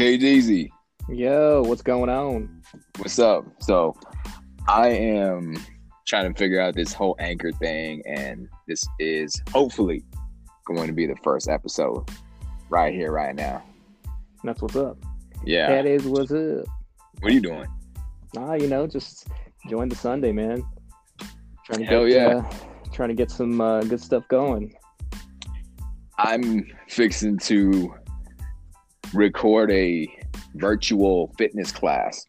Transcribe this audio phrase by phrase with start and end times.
[0.00, 0.70] KDZ,
[1.10, 2.62] Yo, what's going on?
[2.96, 3.44] what's up?
[3.60, 3.94] So,
[4.66, 5.54] I am
[6.06, 10.02] trying to figure out this whole anchor thing, and this is hopefully
[10.64, 12.08] going to be the first episode
[12.70, 13.62] right here, right now.
[14.42, 14.96] That's what's up.
[15.44, 15.68] Yeah.
[15.68, 16.64] That is what's up.
[17.20, 17.66] What are you doing?
[18.38, 19.28] Ah, you know, just
[19.68, 20.64] join the Sunday, man.
[21.66, 22.36] Trying to Hell get, yeah.
[22.38, 22.52] uh,
[22.90, 24.74] trying to get some uh, good stuff going.
[26.16, 27.94] I'm fixing to
[29.14, 30.06] record a
[30.54, 32.26] virtual fitness class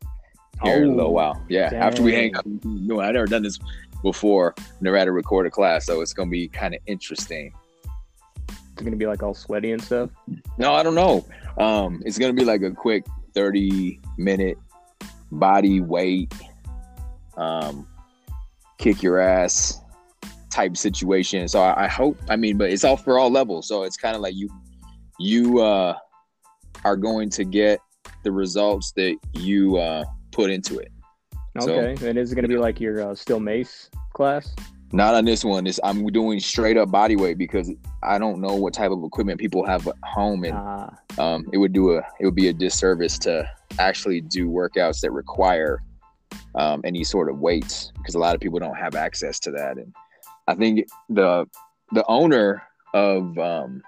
[0.63, 1.41] here in a little Oh, while.
[1.49, 1.71] Yeah.
[1.73, 2.35] After we hang dang.
[2.37, 3.59] up, no, I've never done this
[4.03, 4.53] before.
[4.79, 7.53] Never had to record a class, so it's gonna be kind of interesting.
[8.49, 10.09] It's gonna be like all sweaty and stuff.
[10.57, 11.25] No, I don't know.
[11.57, 14.57] Um, it's gonna be like a quick 30 minute
[15.31, 16.33] body weight,
[17.37, 17.87] um,
[18.77, 19.79] kick your ass
[20.49, 21.47] type situation.
[21.47, 22.17] So I, I hope.
[22.29, 23.67] I mean, but it's all for all levels.
[23.67, 24.49] So it's kind of like you,
[25.19, 25.95] you uh,
[26.85, 27.79] are going to get
[28.23, 30.91] the results that you uh, put into it.
[31.59, 34.55] So- Okay, and is it gonna be like your uh, steel mace class?
[34.93, 35.63] Not on this one.
[35.63, 37.71] This I'm doing straight up body weight because
[38.03, 41.57] I don't know what type of equipment people have at home and Ah, um, it
[41.57, 45.81] would do a it would be a disservice to actually do workouts that require
[46.55, 49.77] um, any sort of weights because a lot of people don't have access to that
[49.77, 49.93] and
[50.49, 51.45] i think the
[51.93, 52.61] the owner
[52.93, 53.81] of um,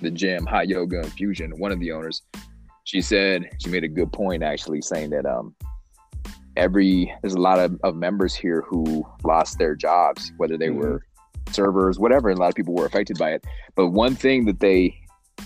[0.00, 2.22] the gym hot yoga infusion one of the owners
[2.84, 5.54] she said she made a good point actually saying that um,
[6.56, 10.76] every there's a lot of, of members here who lost their jobs whether they Mhm.
[10.76, 11.02] were
[11.50, 14.60] servers whatever and a lot of people were affected by it but one thing that
[14.60, 14.94] they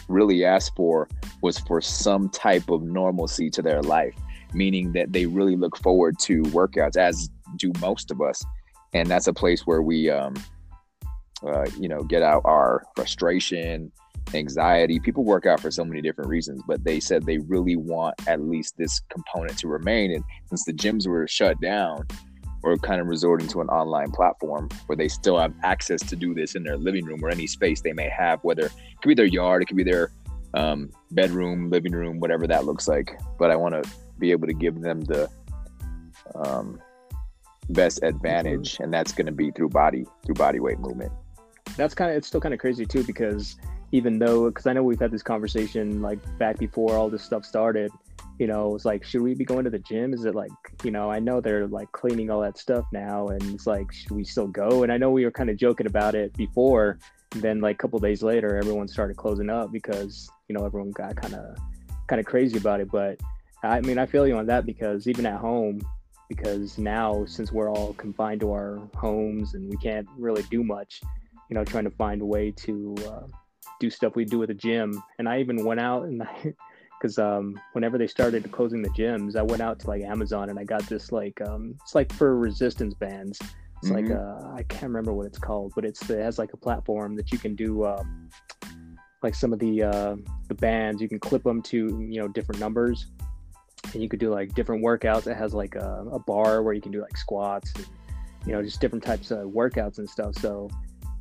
[0.09, 1.09] really asked for
[1.43, 4.15] was for some type of normalcy to their life,
[4.53, 8.43] meaning that they really look forward to workouts, as do most of us.
[8.93, 10.35] And that's a place where we, um,
[11.47, 13.93] uh, you know, get out our frustration,
[14.33, 14.99] anxiety.
[14.99, 18.41] People work out for so many different reasons, but they said they really want at
[18.41, 20.13] least this component to remain.
[20.13, 22.07] And since the gyms were shut down,
[22.63, 26.33] we're kind of resorting to an online platform where they still have access to do
[26.33, 29.15] this in their living room or any space they may have, whether it could be
[29.15, 30.11] their yard, it could be their
[30.55, 33.19] um, bedroom, living room, whatever that looks like.
[33.39, 35.29] But I want to be able to give them the
[36.35, 36.81] um,
[37.69, 41.13] best advantage, and that's going to be through body through body weight movement.
[41.77, 43.57] that's kind of it's still kind of crazy too because
[43.93, 47.45] even though because I know we've had this conversation like back before all this stuff
[47.45, 47.91] started,
[48.39, 50.13] you know, it's like should we be going to the gym?
[50.13, 50.51] Is it like
[50.83, 54.13] you know I know they're like cleaning all that stuff now, and it's like should
[54.13, 54.83] we still go?
[54.83, 56.99] And I know we were kind of joking about it before.
[57.31, 61.17] Then like a couple days later, everyone started closing up because you know everyone got
[61.17, 61.57] kind of
[62.07, 62.91] kind of crazy about it.
[62.91, 63.21] But
[63.63, 65.81] I mean, I feel you on that because even at home,
[66.29, 71.01] because now since we're all confined to our homes and we can't really do much,
[71.49, 73.27] you know, trying to find a way to uh,
[73.81, 75.03] do stuff we do with the gym.
[75.19, 76.55] And I even went out and I,
[77.01, 80.59] because um, whenever they started closing the gyms, I went out to like Amazon and
[80.59, 83.39] I got this like um, it's like for resistance bands.
[83.83, 86.57] It's like uh, I can't remember what it's called, but it's it has like a
[86.57, 88.31] platform that you can do um,
[89.23, 90.17] like some of the uh,
[90.49, 91.03] the bands.
[91.03, 93.09] You can clip them to you know different numbers,
[93.93, 95.27] and you could do like different workouts.
[95.27, 97.87] It has like a, a bar where you can do like squats, and,
[98.47, 100.35] you know, just different types of workouts and stuff.
[100.37, 100.71] So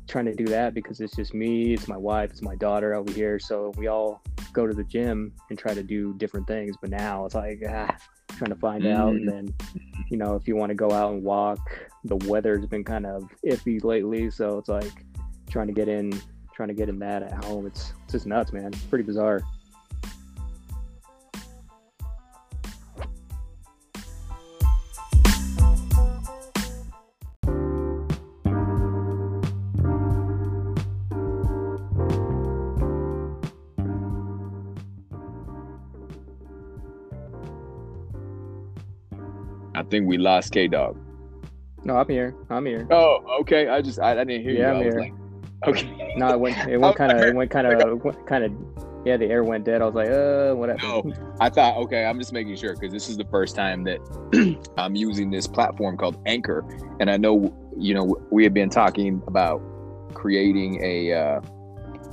[0.06, 3.12] trying to do that because it's just me, it's my wife, it's my daughter over
[3.12, 3.38] here.
[3.38, 4.22] So we all
[4.52, 6.76] go to the gym and try to do different things.
[6.80, 7.96] But now it's like ah,
[8.36, 9.54] trying to find out, and then
[10.10, 11.58] you know if you want to go out and walk,
[12.04, 15.04] the weather's been kind of iffy lately, so it's like
[15.48, 16.12] trying to get in,
[16.54, 17.66] trying to get in that at home.
[17.66, 18.66] It's it's just nuts, man.
[18.66, 19.42] It's pretty bizarre.
[39.94, 40.96] Think we lost K Dog.
[41.84, 42.34] No, I'm here.
[42.50, 42.86] I'm here.
[42.90, 43.68] Oh, okay.
[43.68, 44.76] I just I, I didn't hear Yeah, you.
[44.78, 45.00] I'm I was here.
[45.00, 45.12] like,
[45.68, 46.14] okay.
[46.16, 46.56] No, it went.
[46.68, 47.20] It went kind of.
[47.20, 48.16] It went kind of.
[48.26, 48.52] Kind of.
[49.04, 49.82] Yeah, the air went dead.
[49.82, 51.14] I was like, uh, what happened?
[51.18, 54.00] No, I thought, okay, I'm just making sure because this is the first time that
[54.78, 56.64] I'm using this platform called Anchor,
[57.00, 59.60] and I know, you know, we have been talking about
[60.14, 61.40] creating a uh,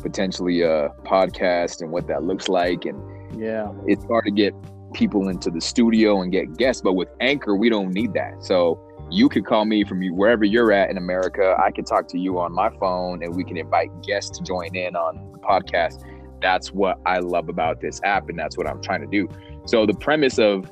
[0.01, 2.99] potentially a podcast and what that looks like, and
[3.41, 3.71] Yeah.
[3.87, 4.53] it's hard to get
[4.93, 8.43] people into the studio and get guests, but with Anchor, we don't need that.
[8.43, 8.79] So
[9.09, 11.55] you could call me from wherever you're at in America.
[11.61, 14.75] I can talk to you on my phone, and we can invite guests to join
[14.75, 16.03] in on the podcast.
[16.41, 19.27] That's what I love about this app, and that's what I'm trying to do.
[19.65, 20.71] So the premise of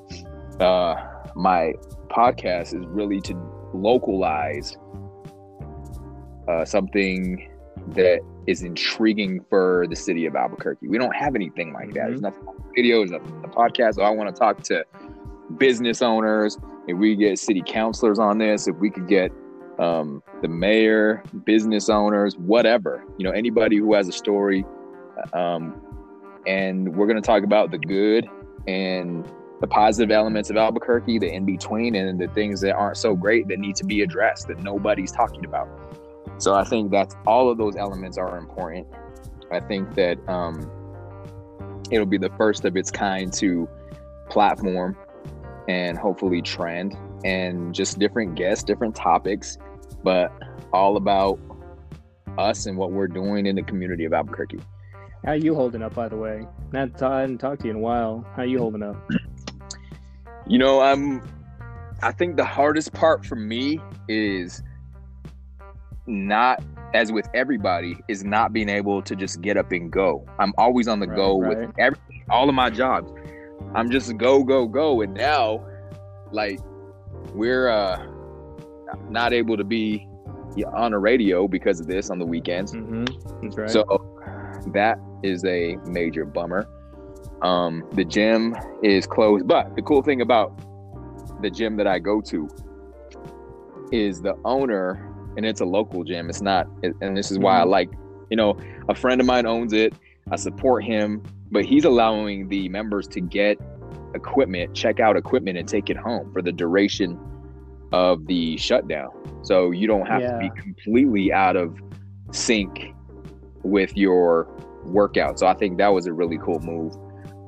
[0.59, 0.95] uh,
[1.35, 1.73] my
[2.09, 3.35] podcast is really to
[3.73, 4.77] localize
[6.47, 7.49] uh, something
[7.89, 10.87] that is intriguing for the city of Albuquerque.
[10.87, 12.07] We don't have anything like that.
[12.07, 13.95] There's nothing on the video, there's nothing on the podcast.
[13.95, 14.83] So I want to talk to
[15.57, 16.57] business owners.
[16.87, 19.31] If we get city councilors on this, if we could get
[19.77, 24.65] um, the mayor, business owners, whatever, you know, anybody who has a story.
[25.33, 25.79] Um,
[26.47, 28.27] and we're going to talk about the good
[28.67, 29.31] and
[29.61, 33.47] the positive elements of Albuquerque, the in between, and the things that aren't so great
[33.49, 35.67] that need to be addressed that nobody's talking about.
[36.39, 38.87] So I think that all of those elements are important.
[39.51, 40.71] I think that um,
[41.91, 43.67] it'll be the first of its kind to
[44.29, 44.95] platform
[45.67, 49.57] and hopefully trend and just different guests, different topics,
[50.03, 50.31] but
[50.71, 51.39] all about
[52.37, 54.59] us and what we're doing in the community of Albuquerque.
[55.25, 56.47] How you holding up, by the way?
[56.71, 58.25] Not I hadn't talked to you in a while.
[58.35, 58.95] How you holding up?
[60.47, 61.21] You know, I'm.
[62.01, 64.63] I think the hardest part for me is
[66.09, 66.63] not,
[66.93, 70.25] as with everybody, is not being able to just get up and go.
[70.39, 71.57] I'm always on the Right, go right.
[71.59, 73.11] with every all of my jobs.
[73.75, 75.65] I'm just go go go, and now,
[76.31, 76.59] like,
[77.33, 78.05] we're uh
[79.09, 80.07] not able to be
[80.73, 82.73] on the radio because of this on the weekends.
[82.73, 83.05] Mm-hmm.
[83.43, 83.69] That's right.
[83.69, 83.83] So
[84.73, 86.67] that is a major bummer.
[87.41, 90.59] Um, the gym is closed, but the cool thing about
[91.41, 92.49] the gym that I go to
[93.91, 96.29] is the owner, and it's a local gym.
[96.29, 96.67] It's not,
[97.01, 97.69] and this is why I Mhm.
[97.69, 97.89] like,
[98.29, 99.93] you know, a friend of mine owns it.
[100.31, 103.57] I support him, but he's allowing the members to get
[104.13, 107.17] equipment, check out equipment, and take it home for the duration
[107.91, 109.09] of the shutdown.
[109.43, 111.79] So you don't have to be completely out of
[112.31, 112.93] sync
[113.63, 114.47] with your
[114.85, 115.39] workout.
[115.39, 116.95] So I think that was a really cool move.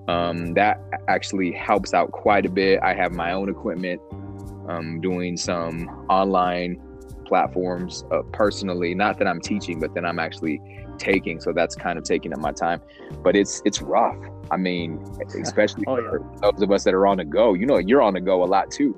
[0.07, 2.79] Um, that actually helps out quite a bit.
[2.81, 4.01] I have my own equipment,
[4.67, 6.81] um, doing some online
[7.31, 8.93] platforms uh, personally.
[8.93, 10.61] Not that I'm teaching, but then I'm actually
[10.97, 11.39] taking.
[11.39, 12.81] So that's kind of taking up my time.
[13.23, 14.17] But it's it's rough.
[14.51, 15.01] I mean,
[15.41, 17.53] especially Oh, for those of us that are on the go.
[17.53, 18.91] You know, you're on the go a lot too,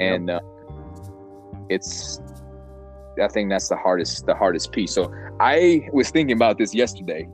[0.00, 0.40] and uh,
[1.70, 2.20] it's.
[3.22, 4.92] I think that's the hardest the hardest piece.
[4.92, 7.26] So I was thinking about this yesterday,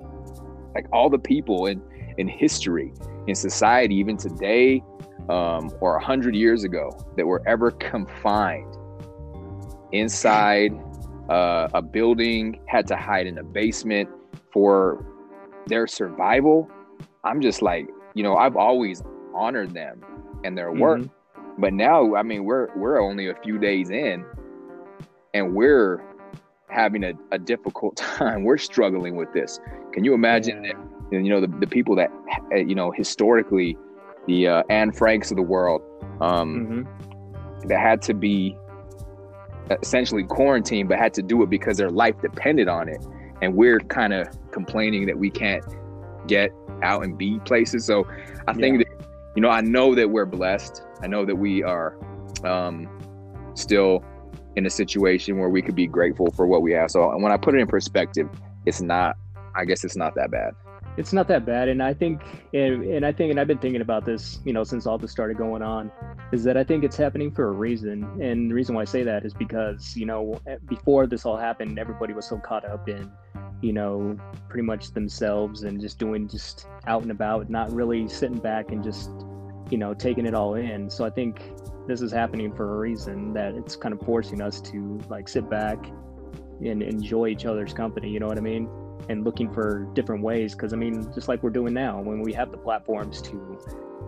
[0.77, 1.83] like all the people in
[2.17, 2.93] in history,
[3.27, 4.85] in society, even today,
[5.29, 8.77] um, or a hundred years ago, that were ever confined
[9.95, 10.73] inside
[11.31, 14.09] uh, a building, had to hide in a basement
[14.53, 15.05] for
[15.67, 16.69] their survival.
[17.25, 19.03] I'm just like, you know, I've always
[19.35, 20.05] honored them
[20.45, 21.11] and their work, Mhm.
[21.59, 24.25] but now, I mean, we're we're only a few days in,
[25.33, 26.03] and we're
[26.69, 28.45] having a, a difficult time.
[28.45, 29.61] We're struggling with this.
[29.93, 30.65] Can you imagine?
[30.65, 30.73] Yeah.
[30.73, 32.11] that, you know, the, the people that
[32.53, 33.77] you know historically,
[34.27, 35.81] the uh, Anne Franks of the world,
[36.21, 37.69] um, Mhm.
[37.69, 38.57] that had to be
[39.71, 43.05] essentially quarantined, but had to do it because their life depended on it.
[43.43, 45.65] And we're kind of complaining that we can't
[46.27, 46.51] get
[46.83, 47.85] out and be places.
[47.85, 48.07] So
[48.47, 50.83] I think that, you know, I know that we're blessed.
[51.03, 51.97] I know that we are
[52.45, 52.89] um,
[53.55, 54.05] still
[54.57, 56.91] in a situation where we could be grateful for what we have.
[56.91, 58.29] So when I put it in perspective,
[58.67, 59.17] it's not,
[59.55, 60.55] I guess it's not that bad.
[60.97, 61.69] It's not that bad.
[61.69, 64.65] And i think and, and i think and i've been thinking about this you know
[64.65, 65.91] since all this started going on
[66.33, 68.05] is that i think it's happening for a reason.
[68.23, 71.79] And the reason why i say that is because you know before this all happened
[71.79, 73.11] everybody was so caught up in
[73.61, 74.17] you know
[74.49, 78.83] pretty much themselves and just doing just out and about not really sitting back and
[78.83, 79.11] just
[79.71, 80.91] you know taking it all in.
[80.91, 81.43] So i think
[81.87, 85.49] this is happening for a reason that it's kind of forcing us to like sit
[85.51, 85.79] back
[86.65, 88.11] and enjoy each other's company.
[88.11, 88.69] You know what i mean
[89.09, 92.33] and looking for different ways because i mean just like we're doing now when we
[92.33, 93.59] have the platforms to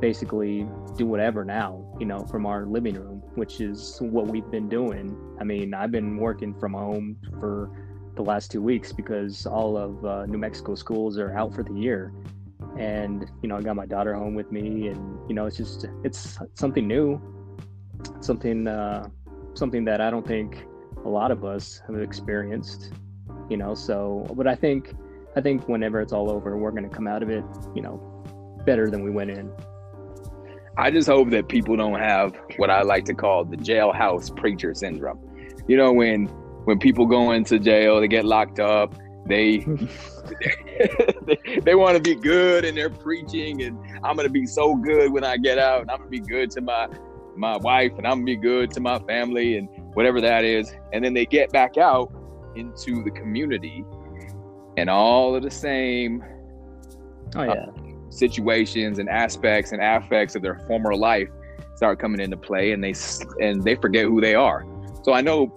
[0.01, 4.69] basically do whatever now you know from our living room which is what we've been
[4.69, 5.17] doing.
[5.41, 7.71] I mean i've been working from home for
[8.17, 11.75] the last two weeks because all of uh, new mexico schools are out for the
[11.75, 12.13] year.
[12.79, 15.87] And you know i got my daughter home with me and you know it's just
[16.03, 17.21] it's something new.
[18.21, 19.09] Something uh
[19.55, 20.67] something that i don't think
[21.05, 22.93] a lot of us have experienced
[23.49, 24.95] you know so but i think
[25.37, 27.97] i think whenever it's all over we're going to come out of it you know
[28.65, 29.53] better than we went in
[30.79, 34.75] I just hope that people don't have what I like to call the jailhouse preacher
[34.75, 35.19] syndrome.
[35.67, 36.27] You know, when
[36.67, 38.95] when people go into jail, they get locked up,
[39.27, 39.59] they
[41.63, 45.25] they, want to be good and they're preaching and I'm gonna be so good when
[45.25, 46.89] I get out and I'm gonna be good to my
[47.37, 50.73] my wife and I'm gonna be good to my family and whatever that is.
[50.93, 52.13] And then they get back out
[52.57, 53.85] into the community
[54.77, 56.25] and all of the same
[57.35, 57.93] oh uh, yeah.
[58.11, 61.29] situations and aspects and affects of their former life
[61.75, 62.95] start coming into play and they
[63.41, 64.65] and they forget who they are.
[65.03, 65.55] So i know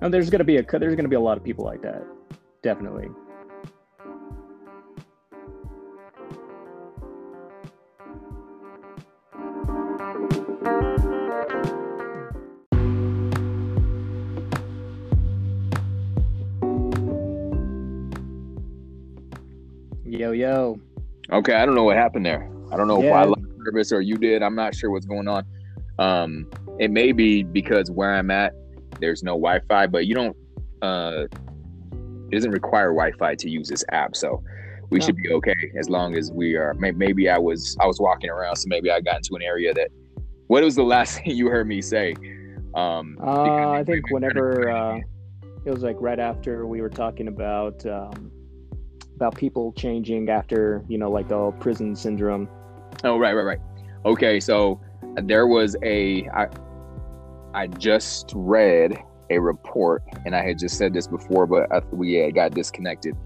[0.00, 1.82] and there's going to be a there's going to be a lot of people like
[1.82, 2.04] that.
[2.62, 3.08] Definitely.
[20.18, 20.80] Yo, yo.
[21.30, 22.50] Okay, I don't know what happened there.
[22.72, 24.42] I don't know if I lost service or you did.
[24.42, 25.44] I'm not sure what's going on.
[26.00, 28.52] Um, it may be because where I'm at,
[29.00, 30.36] there's no Wi-Fi, but you don't.
[30.82, 31.26] Uh,
[32.30, 34.42] it doesn't require Wi-Fi to use this app, so
[34.90, 35.06] we No.
[35.06, 36.74] should be okay as long as we are.
[36.74, 39.88] Maybe I was I was walking around, so maybe I got into an area that.
[40.48, 42.14] What was the last thing you heard me say?
[42.74, 44.98] Um, Uh, I think we- we kinda- whenever uh,
[45.64, 48.30] it was like right after we were talking about um,
[49.18, 52.48] about people changing after you know like the prison syndrome.
[53.02, 53.60] Oh, right, right, right.
[54.04, 54.80] Okay, so
[55.24, 56.46] there was a I
[57.52, 58.96] I just read
[59.30, 63.16] a report, and I had just said this before, but I, we had got disconnected.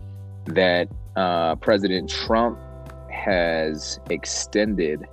[0.46, 2.58] That uh, President Trump
[3.10, 5.06] has extended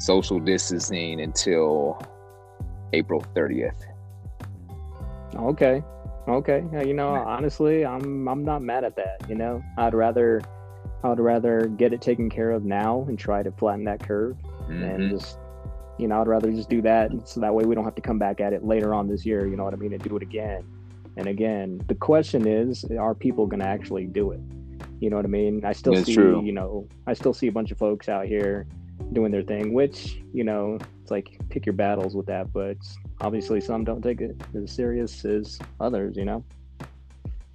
[0.00, 2.02] social distancing until
[2.92, 3.84] April 30th.
[5.36, 5.84] Okay,
[6.28, 6.64] okay.
[6.84, 9.22] You know, honestly, I'm I'm not mad at that.
[9.28, 10.40] You know, I'd rather
[11.04, 14.36] I'd rather get it taken care of now and try to flatten that curve,
[14.68, 15.10] and Mhm.
[15.10, 15.38] just
[15.98, 18.18] you know, I'd rather just do that so that way we don't have to come
[18.18, 19.46] back at it later on this year.
[19.46, 19.94] You know what I mean?
[19.94, 20.62] And do it again
[21.16, 21.80] and again.
[21.88, 24.40] The question is, are people going to actually do it?
[25.00, 25.64] You know what I mean?
[25.64, 26.42] I still It's see, true.
[26.44, 28.66] you know, I still see a bunch of folks out here
[29.14, 32.52] doing their thing, which you know, it's like pick your battles with that.
[32.52, 32.76] But
[33.20, 36.16] obviously, some don't take it as serious as others.
[36.16, 36.44] You know?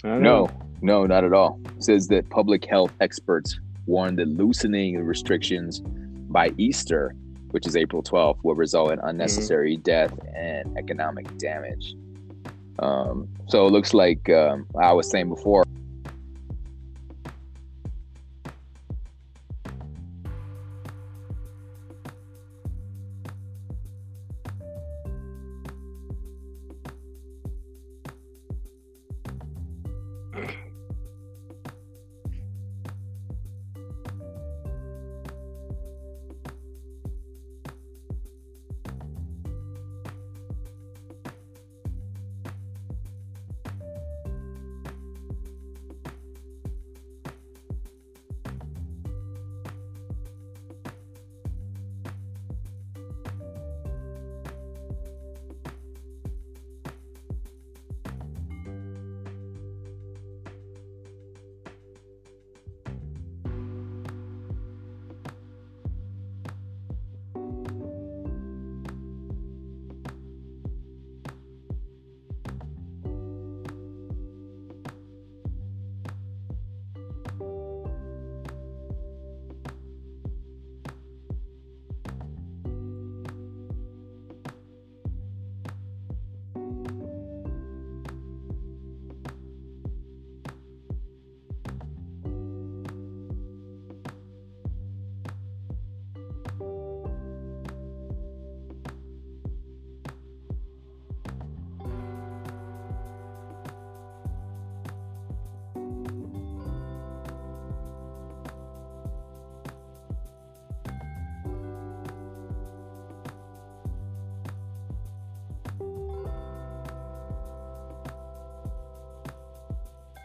[0.04, 0.50] I No, know.
[0.82, 1.60] no, not at all.
[1.78, 5.80] It says that public health experts warn that loosening the restrictions
[6.30, 7.16] by Easter,
[7.52, 11.96] which is April 12th, will result in unnecessary death and economic damage.
[12.80, 15.64] Um, so it looks like um, I was saying before.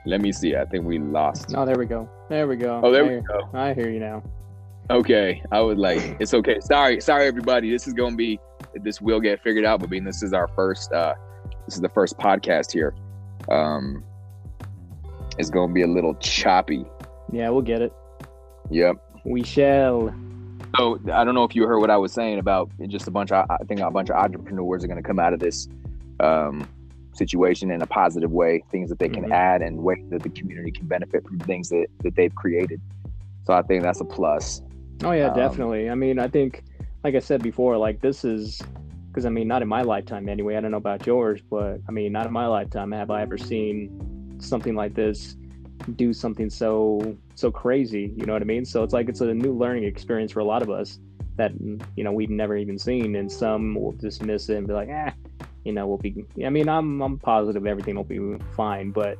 [0.06, 0.56] Let me see.
[0.56, 1.52] I think we lost.
[1.54, 2.08] Oh, there we go.
[2.28, 2.80] There we go.
[2.82, 3.48] Oh, there we Hey, go.
[3.52, 4.22] I hear you now.
[4.88, 6.60] Okay, I was like, it's okay.
[6.60, 7.70] Sorry, sorry, everybody.
[7.70, 8.38] This is gonna be
[8.82, 11.14] this will get figured out, but being this is our first, uh
[11.64, 12.94] this is the first podcast here.
[13.48, 14.04] Um,
[15.38, 16.84] it's gonna be a little choppy.
[17.32, 17.92] Yeah, we'll get it.
[18.70, 18.96] Yep.
[19.24, 20.14] We shall.
[20.76, 23.32] So I don't know if you heard what I was saying about just a bunch
[23.32, 25.68] of I think a bunch of entrepreneurs are going to come out of this
[26.20, 26.68] um,
[27.16, 29.32] situation in a positive way, things that they can Mhm.
[29.32, 32.80] add and ways that the community can benefit from things that, that they've created.
[33.44, 34.62] So I think that's a plus.
[35.04, 35.90] Oh yeah, Um, definitely.
[35.90, 36.62] I mean, I think,
[37.04, 38.60] like I said before, like this is
[39.08, 40.56] because I mean, not in my lifetime anyway.
[40.56, 43.38] I don't know about yours, but I mean, not in my lifetime have I ever
[43.38, 45.36] seen something like this
[45.94, 48.12] do something so so crazy.
[48.16, 48.64] You know what I mean?
[48.64, 50.98] So it's like it's a new learning experience for a lot of us
[51.36, 51.52] that
[51.96, 55.12] you know we've never even seen, and some will dismiss it and be like, ah,
[55.66, 56.24] you know, we'll be.
[56.44, 58.20] I mean, I'm I'm positive everything will be
[58.54, 59.18] fine, but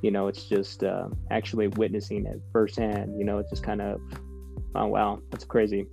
[0.00, 3.18] you know, it's just uh, actually witnessing it firsthand.
[3.18, 4.00] You know, it's just kind of
[4.74, 5.86] Oh wow, that's crazy.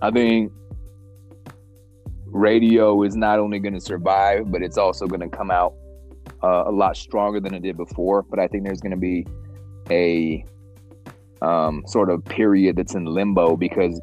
[0.00, 0.52] I think
[2.26, 5.74] radio is not only going to survive, but it's also going to come out
[6.42, 9.26] uh, a lot stronger than it did before, but I think there's going to be
[9.90, 10.44] a
[11.40, 14.00] um, sort of period that's in limbo because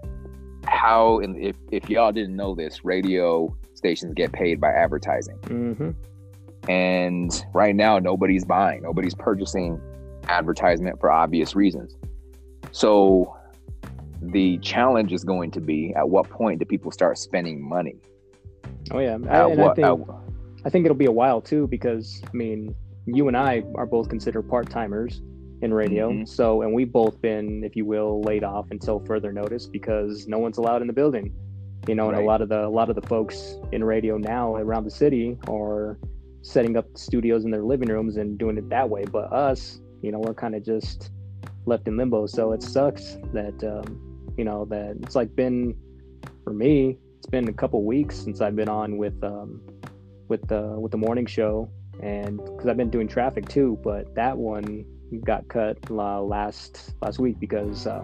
[0.80, 5.38] how and if, if y'all didn't know this, radio stations get paid by advertising.
[5.42, 5.92] Mm-hmm.
[6.70, 9.82] And right now, nobody's buying, nobody's purchasing
[10.28, 11.98] advertisement for obvious reasons.
[12.72, 13.36] So
[14.22, 17.96] the challenge is going to be at what point do people start spending money?
[18.92, 20.16] Oh yeah, what- I think at-
[20.66, 24.10] I think it'll be a while too because I mean, you and I are both
[24.10, 25.22] considered part timers
[25.62, 26.12] in radio.
[26.12, 26.28] Mhm.
[26.28, 30.40] So, and we've both been, if you will, laid off until further notice because no
[30.40, 31.34] one's allowed in the building.
[31.88, 34.56] You know, and a lot of the a lot of the folks in radio now
[34.56, 35.98] around the city are
[36.42, 39.06] setting up studios in their living rooms and doing it that way.
[39.06, 41.12] But us, you know, we're kind of just
[41.66, 42.26] left in limbo.
[42.28, 45.76] So it sucks that um, you know that it's like been
[46.44, 46.98] for me.
[47.18, 49.62] It's been a couple weeks since I've been on with um,
[50.28, 51.70] with the with the morning show,
[52.04, 53.80] and because I've been doing traffic too.
[53.84, 54.86] But that one
[55.18, 58.04] got cut la- last last week because uh,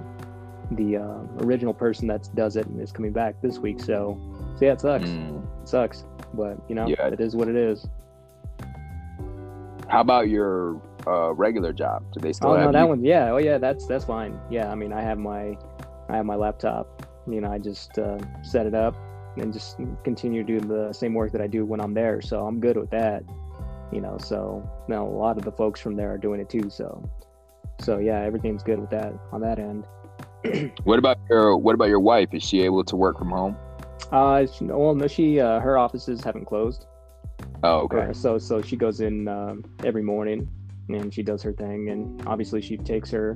[0.71, 3.79] the uh, original person that does it is coming back this week.
[3.79, 4.19] So,
[4.57, 5.05] so yeah, it sucks.
[5.05, 5.43] Mm.
[5.62, 7.07] It sucks, but you know, Yeah.
[7.07, 7.85] it is what it is.
[9.88, 12.03] How about your uh, regular job?
[12.12, 12.88] Do they still oh have no, that you?
[12.88, 14.39] one, yeah, oh yeah, that's that's fine.
[14.50, 15.55] Yeah, I mean, I have my
[16.09, 17.07] I have my laptop.
[17.27, 18.95] You know, I just uh, set it up
[19.38, 22.21] and just continue to do the same work that I do when I'm there.
[22.21, 23.24] So I'm good with that.
[23.92, 26.70] You know, so now a lot of the folks from there are doing it too.
[26.70, 27.08] So,
[27.82, 29.86] so yeah, everything's good with that on that end.
[30.84, 32.30] What about your What about your wife?
[32.34, 33.58] Is she able to work from home?
[34.12, 36.86] Uh, she- well, no, she uh, her offices haven't closed.
[37.63, 38.10] Oh, okay.
[38.10, 40.48] Uh, so so she goes in um, every morning
[40.89, 43.36] and she does her thing, and obviously she takes her,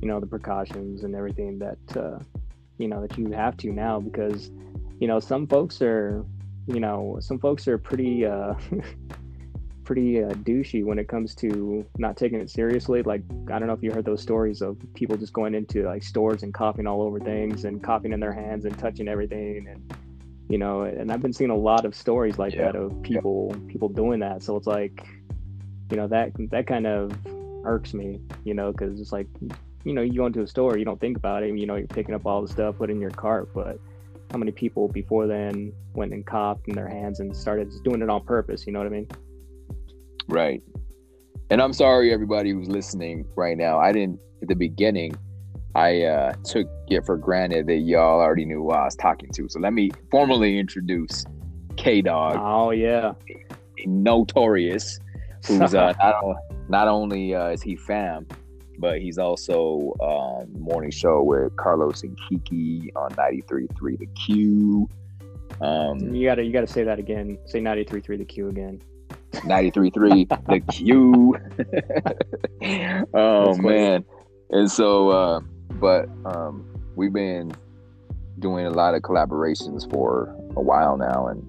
[0.00, 2.18] you know, the precautions and everything that uh,
[2.78, 4.50] you know that you have to now because
[4.98, 6.24] you know some folks are
[6.66, 8.54] you know some folks are pretty uh,
[9.86, 13.02] pretty uh, douchey when it comes to not taking it seriously.
[13.02, 16.02] Like I don't know if you heard those stories of people just going into like
[16.02, 19.80] stores and coughing all over things and coughing in their hands and touching everything and
[20.48, 22.66] you know and i've been seeing a lot of stories like Yeah.
[22.66, 25.04] that of people people doing that so it's like
[25.90, 27.16] you know that that kind of
[27.64, 29.26] irks me you know because it's like
[29.84, 31.88] you know you go into a store you don't think about it you know you're
[31.88, 33.78] picking up all the stuff put in your cart but
[34.30, 38.00] how many people before then went and coughed in their hands and started just doing
[38.00, 39.08] it on purpose you know what i mean
[40.28, 40.62] Right.
[41.50, 43.78] And I'm sorry, everybody who's listening right now.
[43.78, 45.14] I didn't at the beginning.
[45.74, 49.48] I uh, took it for granted that y'all already knew who I was talking to.
[49.48, 51.24] So let me formally introduce
[51.76, 53.12] K Dog, oh yeah
[53.84, 54.98] notorious,
[55.46, 56.24] who's uh, not,
[56.68, 58.26] not only uh, is he fam,
[58.78, 64.88] but he's also um, morning show with Carlos and Kiki on 93.3 The Q.
[65.60, 68.82] Um, you gotta you gotta say that again say 93.3 the q again
[69.34, 71.34] 93.3 the q
[73.14, 74.04] oh man
[74.50, 75.40] and so uh
[75.80, 76.64] but um
[76.96, 77.56] we've been
[78.38, 81.42] doing a lot of collaborations for a while now and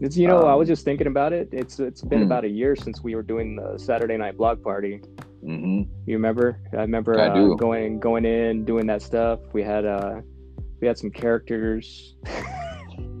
[0.00, 1.48] It's, you know, I was Um, just thinking about it.
[1.52, 2.26] It's it's been Hmm.
[2.30, 5.00] about a year since we were doing the Saturday night blog party.
[5.42, 6.58] hmm You remember?
[6.72, 9.40] I remember I uh, going going in, doing that stuff.
[9.52, 10.20] We had uh
[10.80, 12.16] we had some characters.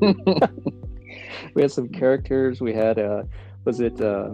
[1.54, 2.60] we had some characters.
[2.60, 3.22] We had uh
[3.64, 4.30] was it uh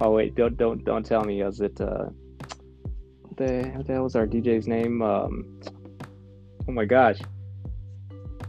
[0.00, 2.06] oh wait, don't don't don't tell me, was it uh
[3.22, 5.02] what the what the hell was our DJ's name?
[5.02, 5.60] Um
[6.68, 7.18] oh my gosh.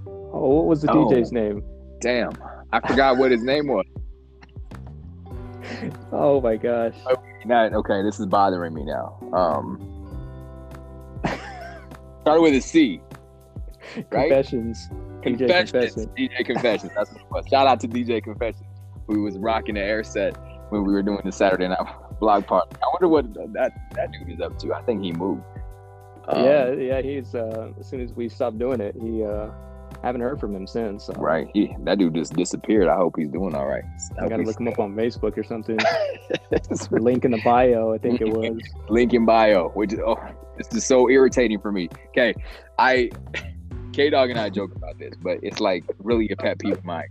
[0.05, 1.05] Oh what was the Oh.
[1.09, 1.63] DJ's name?
[1.99, 2.29] damn
[2.71, 3.83] i forgot what his name was
[6.11, 6.93] Oh my gosh.
[7.43, 9.79] now okay this is bothering me now um
[12.21, 13.01] started with a c
[14.11, 14.29] right?
[14.29, 14.89] Confessions.
[15.23, 16.05] DJ Confessions.
[16.15, 16.91] DJ Confessions.
[16.95, 17.47] That's what it was.
[17.47, 18.66] Shout out to DJ Confessions,
[19.07, 20.37] who was rocking the air set
[20.69, 21.79] when we were doing the Saturday night
[22.19, 22.75] blog party.
[22.75, 24.73] I wonder what that that dude is up to.
[24.73, 25.43] I think he moved.
[26.27, 29.49] Um, yeah, yeah, he's uh as soon as we stopped doing it, he uh
[30.03, 31.05] haven't heard from him since.
[31.05, 31.47] So Right.
[31.53, 32.87] He that dude just disappeared.
[32.87, 33.83] I hope he's doing all right.
[34.21, 35.77] I gotta look him up on Facebook or something.
[36.91, 38.59] Link in the bio, I think it was.
[38.89, 40.19] Link in bio, which is oh,
[40.57, 41.89] this is so irritating for me.
[42.09, 42.33] Okay,
[42.77, 43.09] I
[43.93, 46.85] K Dog and I joke about this, but it's like really a pet peeve of
[46.85, 47.07] mine.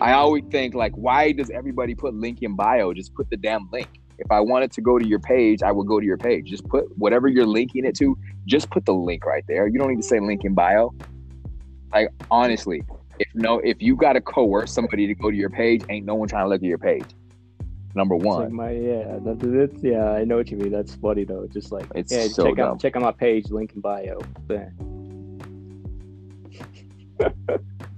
[0.00, 2.92] I always think like, why does everybody put link in bio?
[2.92, 3.88] Just put the damn link.
[4.18, 6.46] If I wanted to go to your page, I would go to your page.
[6.46, 8.16] Just put whatever you're linking it to.
[8.46, 9.66] Just put the link right there.
[9.66, 10.94] You don't need to say link in bio.
[11.92, 12.82] Like honestly,
[13.18, 16.14] if no, if you got to coerce somebody to go to your page, ain't no
[16.14, 17.04] one trying to look at your page.
[17.94, 20.70] Number It's like one, my yeah, that, that's yeah, I know what you mean.
[20.70, 21.46] That's funny though.
[21.46, 22.72] Just like It's yeah, so check dumb.
[22.72, 24.18] out check out my page, link in bio.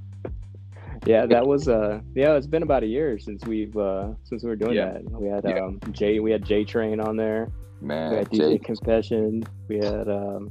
[1.08, 4.50] Yeah, that was uh yeah, it's been about a year since we've uh since we
[4.50, 4.92] were doing Yeah.
[4.92, 5.10] that.
[5.10, 5.64] We had Yeah.
[5.64, 7.48] um J we had J Train on there.
[7.80, 9.42] We Man, had DJ Confession.
[9.68, 10.50] We had um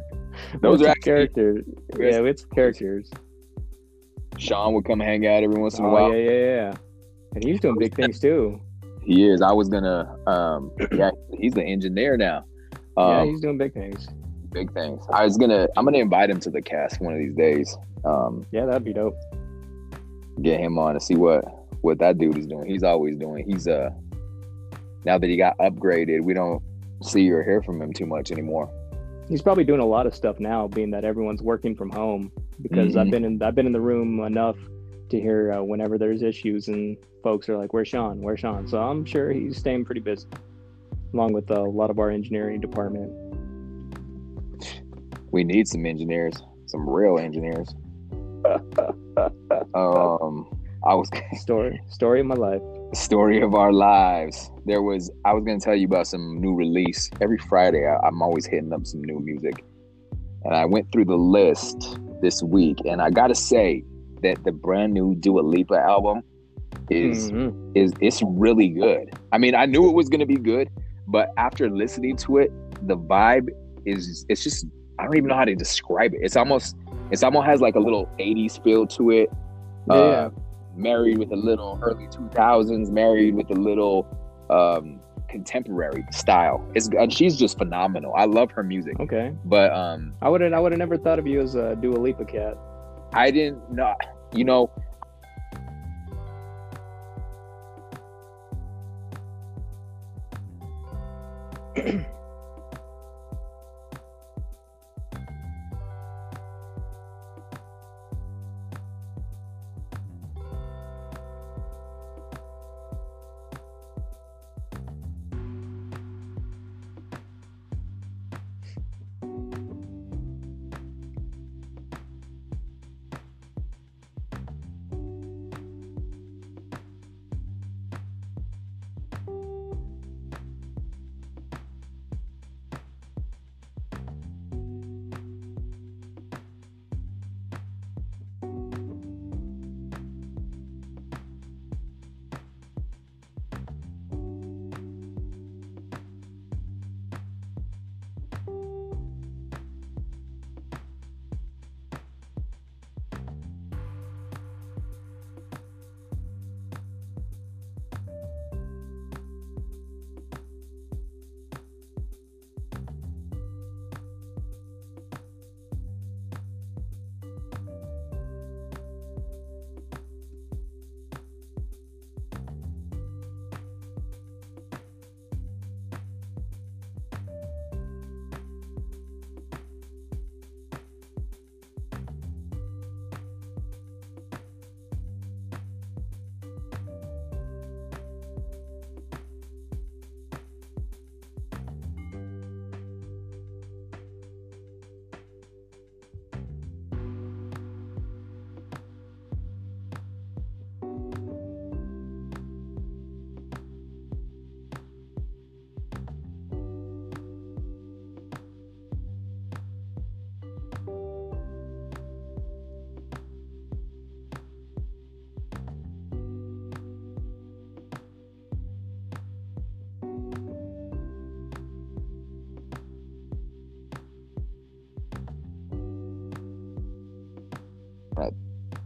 [0.62, 1.64] Those are actually- characters.
[1.98, 3.10] Yeah, it's characters.
[4.38, 6.14] Sean would come hang out every once in a Oh while.
[6.14, 6.74] yeah, yeah, yeah.
[7.34, 8.60] And he's doing big things too.
[9.02, 9.42] He is.
[9.42, 10.16] I was gonna.
[10.26, 12.44] Um, yeah, he's the engineer now.
[12.96, 14.06] yeah, Um, he's doing big things.
[14.52, 15.02] big things.
[15.12, 15.66] I was gonna.
[15.76, 17.76] I'm gonna invite him to the cast one of these days.
[18.04, 19.14] Um, Yeah, that'd be dope.
[20.42, 21.44] Get him on to see what
[21.82, 22.68] what that dude is doing.
[22.68, 23.44] He's always doing.
[23.48, 23.90] He's uh.
[25.04, 26.62] Now that he got upgraded, we don't
[27.02, 28.68] see or hear from him too much anymore.
[29.28, 32.32] He's probably doing a lot of stuff now, being that everyone's working from home.
[32.60, 33.10] Because I've Mhm.
[33.10, 34.56] been in I've been in the room enough
[35.10, 38.20] to hear uh, whenever there's issues and folks are like, "Where's Sean?
[38.20, 40.26] Where's Sean?" So I'm sure he's staying pretty busy,
[41.14, 43.12] along with a lot of our engineering department.
[45.30, 47.74] We need some engineers, some real engineers.
[49.74, 50.46] Um,
[50.86, 52.62] I was Story story of my life.
[52.94, 54.50] story of our lives.
[54.66, 57.10] There was I was gonna tell you about some new release.
[57.20, 59.64] Every Friday I, I'm always hitting up some new music.
[60.44, 63.84] And I went through the list this week and I gotta say
[64.22, 66.22] that the brand new Dua Lipa album
[66.90, 67.72] is Mhm.
[67.76, 69.10] is it's really good.
[69.32, 70.68] I mean I knew it was gonna be good,
[71.06, 72.52] but after listening to it,
[72.86, 73.48] the vibe
[73.84, 74.66] is it's just
[74.98, 76.20] I don't even know how to describe it.
[76.22, 76.76] It's almost
[77.10, 79.30] it's almost has like a little 80s feel to it.
[79.88, 80.30] Yeah, uh,
[80.76, 84.06] married with a little early 2000s married with a little
[84.50, 86.64] um contemporary style.
[86.74, 88.14] It's and she's just phenomenal.
[88.16, 88.98] I love her music.
[89.00, 89.34] Okay.
[89.44, 92.24] but um I would I would have never thought of you as a Dua Lipa
[92.24, 92.56] cat.
[93.14, 93.94] i didn't know
[94.32, 94.70] you know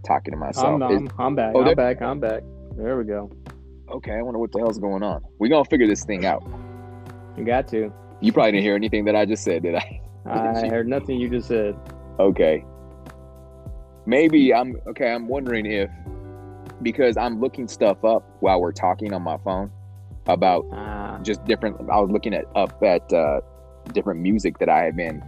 [0.05, 1.53] talking to myself I'm, I'm, I'm back.
[1.55, 2.03] Oh, I'm back.
[2.03, 2.43] I'm back.
[2.77, 3.31] There we go.
[3.91, 6.43] okay i wonder what the hell's going on we're gonna figure this thing out
[7.37, 7.93] You got to.
[8.21, 11.29] you probably didn't hear anything that i just said did i I heard nothing you
[11.29, 11.77] just said.
[12.21, 12.65] Okay.
[14.07, 15.13] Maybe I'm okay.
[15.13, 15.91] I'm wondering if
[16.81, 19.71] because I'm looking stuff up while we're talking on my phone
[20.27, 21.77] about Ah, just different.
[21.91, 23.41] I was looking at up at uh,
[23.93, 25.23] different music that I had been.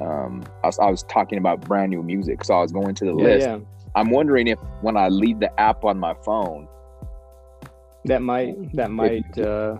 [0.00, 3.04] Um, I was, I was talking about brand new music, so I was going to
[3.04, 3.46] the yeah, list.
[3.48, 3.58] yeah.
[3.94, 6.68] I'm wondering if when I leave the app on my phone,
[8.04, 8.54] That might.
[8.74, 9.38] That might.
[9.38, 9.76] Uh,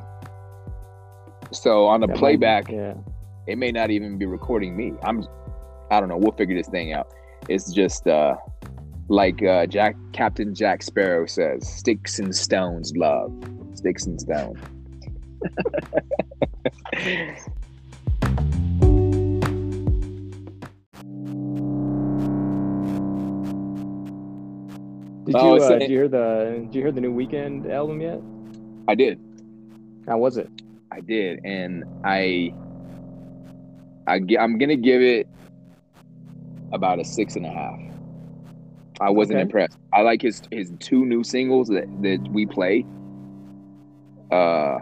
[1.52, 2.94] so on the that might- playback, yeah.
[3.46, 4.92] it may not even be recording me.
[5.02, 5.24] I'm
[5.90, 6.16] I don't know.
[6.18, 7.08] We'll figure this thing out.
[7.48, 8.36] It's just uh
[9.08, 13.32] like uh Jack Captain Jack Sparrow says, sticks and stones love.
[13.74, 14.58] Sticks and stones.
[25.28, 28.18] Did you uh, did you hear the did you hear the new Weeknd album yet?
[28.88, 29.20] I did.
[30.08, 30.48] How was it?
[30.90, 32.50] I did, and I,
[34.06, 35.26] I I'm gonna give it
[36.72, 37.78] about a six and a half.
[39.02, 39.42] I wasn't Okay.
[39.42, 39.76] impressed.
[39.92, 42.86] I like his his two new singles that, that we play.
[44.32, 44.78] Uh,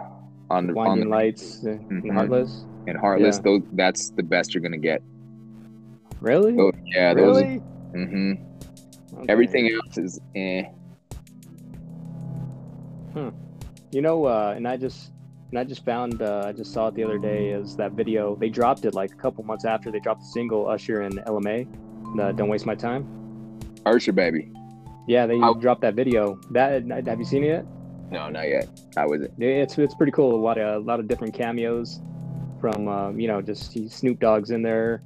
[0.49, 2.13] on the on the Lights and Mhm.
[2.13, 2.63] Heartless.
[2.87, 3.35] and Heartless.
[3.35, 3.41] Yeah.
[3.43, 5.01] Those that's the best you're gonna get.
[6.21, 6.55] Really?
[6.55, 7.35] Those, yeah, those.
[7.41, 7.61] really?
[9.17, 9.25] Okay.
[9.31, 10.63] Everything else is eh.
[13.13, 13.29] Hmm.
[13.91, 15.11] You know, uh, and I just
[15.49, 18.35] and I just found uh, I just saw it the other day is that video.
[18.35, 21.41] They dropped it like a couple months after they dropped the single Usher and Ella
[21.41, 21.65] Mai.
[22.15, 23.59] The Don't waste my time.
[23.85, 24.51] Usher baby.
[25.07, 26.39] Yeah, they I'll- dropped that video.
[26.51, 27.65] That have you seen it yet?
[28.11, 28.69] No, not yet.
[28.95, 29.33] How was it?
[29.39, 30.35] It's it's pretty cool.
[30.35, 32.01] A lot of a lot of different cameos
[32.61, 35.01] from um, you know just Snoop Dogg's in there.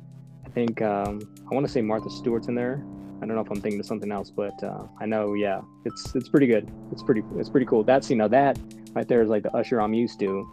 [0.45, 2.83] I think um, I want to say Martha Stewart's in there.
[3.21, 6.15] I don't know if I'm thinking of something else, but uh, I know yeah, it's
[6.15, 6.69] it's pretty good.
[6.91, 7.83] It's pretty it's pretty cool.
[7.83, 8.57] That's you know that
[8.93, 10.49] right there is like the Usher I'm used to.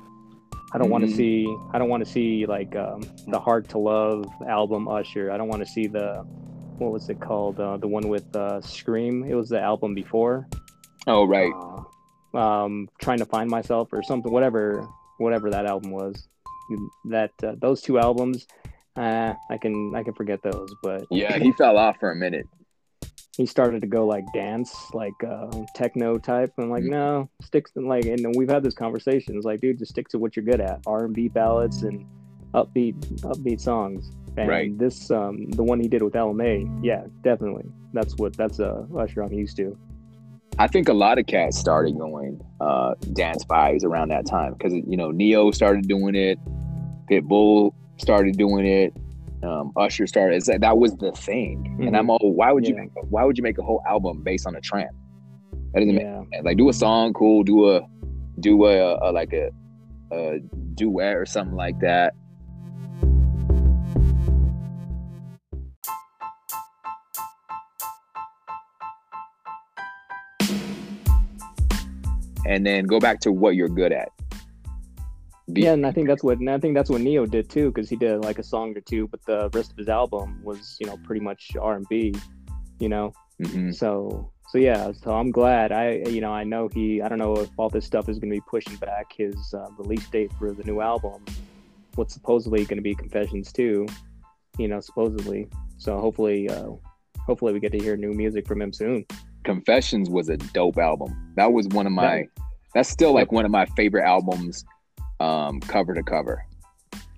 [0.75, 3.81] I don't want to see I don't want to see like um, the Hard II
[3.83, 5.31] Love album Usher.
[5.31, 6.25] I don't want to see the
[6.77, 9.25] what was it called uh, the one with uh, Scream.
[9.25, 10.47] It was the album before
[11.07, 11.53] Oh, right.
[12.35, 16.29] uh, um, trying to find myself or something, whatever, whatever that album was.
[17.07, 18.47] That uh, those two albums,
[18.95, 20.69] uh, I can I can forget those.
[20.83, 22.47] But Yeah, he fell off for a minute.
[23.39, 26.53] He started to go like dance, like uh, techno type.
[26.59, 26.91] I'm like, Mhm.
[26.91, 29.37] no, sticks to like, and we've had this conversation.
[29.37, 32.05] It's like, dude, just stick to what you're good at: R and B ballads and
[32.53, 34.11] upbeat upbeat songs.
[34.37, 34.79] And Right.
[34.79, 37.65] this, um, the one he did with Ella Mai, yeah, definitely.
[37.93, 39.77] That's what that's uh, Usher I'm used to.
[40.59, 44.75] I think a lot of cats started going uh, dance vibes around that time because
[44.75, 46.41] you know Ne-Yo started doing it,
[47.09, 48.93] Pitbull started doing it,
[49.43, 50.37] um, Usher started.
[50.37, 52.83] It's like, that was the thing, and I'm all, why would you Yeah.
[52.83, 54.91] make a, why would you make a whole album based on a trend?
[55.75, 56.21] That doesn't Yeah.
[56.21, 56.45] make sense.
[56.45, 57.43] Like do a song, cool.
[57.45, 57.87] Do a
[58.41, 59.51] do a, a like a,
[60.13, 60.39] a
[60.75, 62.15] duet or something like that.
[72.47, 74.09] And then go back to what you're good at.
[75.53, 77.71] Be- yeah, and I think that's what and I think that's what Ne-Yo did too,
[77.73, 80.77] because he did like a song or two, but the rest of his album was
[80.81, 82.15] you know pretty much R and B,
[82.79, 83.13] you know.
[83.43, 83.75] Mhm.
[83.75, 85.73] So so yeah, so I'm glad.
[85.73, 88.31] I you know I know he I don't know if all this stuff is going
[88.31, 91.25] to be pushing back his uh, release date for the new album.
[91.95, 93.87] What's supposedly going to be Confessions too,
[94.59, 95.49] you know, supposedly.
[95.79, 96.71] So hopefully, uh,
[97.21, 99.05] hopefully we get to hear new music from him soon.
[99.45, 101.33] Confessions was a dope album.
[101.37, 102.27] That was one of my.
[102.75, 104.65] That's still like one of my favorite albums,
[105.21, 106.45] um, cover to cover.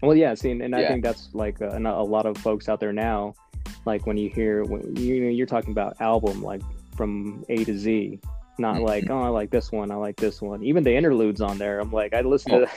[0.03, 2.81] Well, yeah, see, and, and I think that's like a, a lot of folks out
[2.81, 3.35] there now.
[3.85, 6.63] Like when you hear when you you're talking about album like
[6.97, 8.19] from A to Z,
[8.59, 8.87] not Mhm.
[8.87, 10.63] like oh I like this one, I like this one.
[10.63, 12.67] Even the interludes on there, I'm like I listen to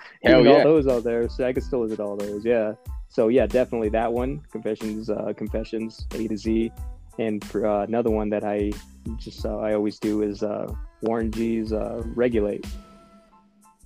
[0.22, 0.58] Hell even yeah.
[0.58, 2.44] all those out there, so I can still listen to all those.
[2.44, 2.74] Yeah.
[3.08, 4.40] So yeah, definitely that one.
[4.52, 6.72] Confessions, uh, Confessions, A to Z,
[7.18, 8.72] and for uh, another one that I
[9.18, 12.66] just uh, I always do is uh, Warren G's uh, Regulate.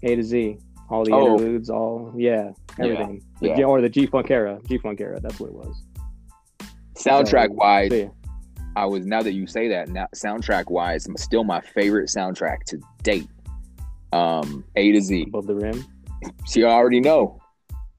[0.02, 0.58] A to Z,
[0.90, 1.34] all the Oh.
[1.34, 3.22] interludes, all yeah, Yeah, everything.
[3.40, 3.56] The yeah.
[3.56, 5.18] G- or the G Funk era, G Funk era.
[5.20, 5.82] That's what it was.
[6.96, 8.08] Soundtrack So, wise, so, yeah.
[8.76, 12.78] I was now that you say that, now soundtrack wise, still my favorite soundtrack to
[13.02, 13.28] date.
[14.12, 15.24] Um, A to Z.
[15.28, 15.84] above the rim,
[16.46, 17.40] So you already know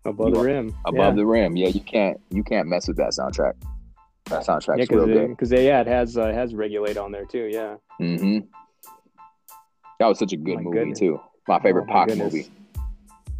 [0.06, 1.58] above You the rim, above the rim.
[1.58, 3.54] Yeah, you can't you can't mess with that soundtrack.
[4.30, 5.30] That soundtrack's yeah, real good.
[5.30, 7.50] because yeah, it has uh, it has Regulate on there too.
[7.52, 7.76] Yeah.
[7.98, 8.39] hmm
[10.00, 11.00] That was such a good My movie goodness.
[11.00, 11.19] too.
[11.48, 12.34] My favorite Oh, my Pac goodness.
[12.34, 12.52] movie.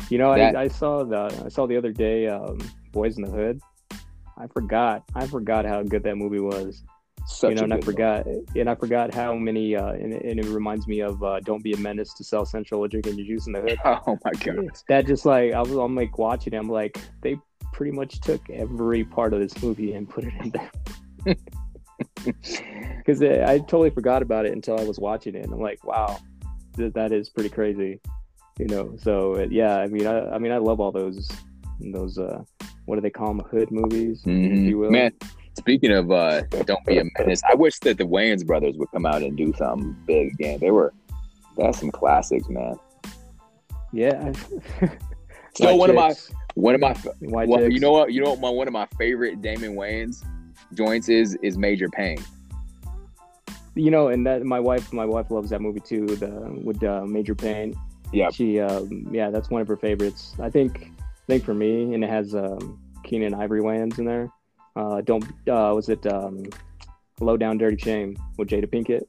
[0.10, 2.60] You know, That- I, I saw the I saw the other day, um,
[2.94, 3.60] Boyz n the Hood.
[4.38, 5.04] I forgot.
[5.16, 6.84] I forgot how good that movie was.
[7.28, 9.76] Such you know, and I forgot, and I forgot how many.
[9.76, 12.82] Uh, and, and it reminds me of uh, "Don't be a menace to South Central
[12.82, 14.68] or drinking your juice in the hood." Oh my god.
[14.90, 16.54] That just like I was, I'm like watching.
[16.54, 17.38] it, I'm like, they
[17.74, 21.36] pretty much took every part of this movie and put it in there.
[22.98, 25.46] Because I totally forgot about it until I was watching it.
[25.46, 26.20] And I'm like, wow,
[26.76, 28.00] th- that is pretty crazy.
[28.60, 31.30] You know, so yeah, I mean, I, I mean, I love all those,
[31.82, 32.42] those, uh,
[32.86, 34.70] what do they call them, hood movies, if Mhm.
[34.70, 34.92] you will.
[34.92, 35.12] Man,
[35.58, 39.06] speaking of uh, don't be a menace, I wish that the Wayans brothers would come
[39.06, 40.60] out and do something big again.
[40.60, 40.94] They were
[41.58, 42.76] that's some classics, man.
[43.92, 44.32] Yeah.
[45.54, 46.14] Still White one of my
[46.56, 47.74] one of my white well, chicks.
[47.74, 50.24] you know what you know what my one of my favorite Damon Wayans
[50.74, 52.20] joints is is Major Payne.
[53.76, 56.06] you know, and that my wife, my wife loves that movie too.
[56.08, 56.30] The
[56.64, 57.74] with uh, Major Payne.
[58.12, 58.30] Yeah.
[58.32, 60.36] She, um, yeah, that's one of her favorites.
[60.40, 64.30] I think, I think for me, and it has um, Keenen Ivory Wayans in there.
[64.76, 66.44] Uh, don't uh, was it um,
[67.20, 69.04] Low Down Dirty Shame with Jada Pinkett.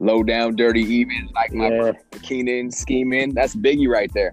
[0.00, 1.92] Low down, dirty, even like my Yeah.
[2.22, 3.32] Keenan scheming.
[3.32, 4.32] That's Biggie right there.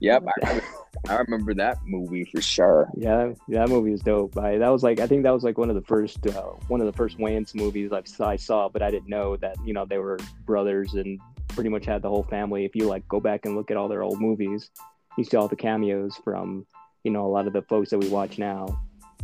[0.00, 0.64] Yep, I remember,
[1.08, 2.88] I remember that movie for sure.
[2.96, 4.36] Yeah, yeah, that movie was dope.
[4.38, 6.80] I, that was like I think that was like one of the first uh, one
[6.80, 9.84] of the first Wayans movies I, I saw, but I didn't know that you know
[9.84, 11.20] they were brothers and
[11.56, 12.64] pretty much had the whole family.
[12.64, 14.70] If you like go back and look at all their old movies,
[15.18, 16.66] you see all the cameos from
[17.02, 18.66] you know a lot of the folks that we watch now.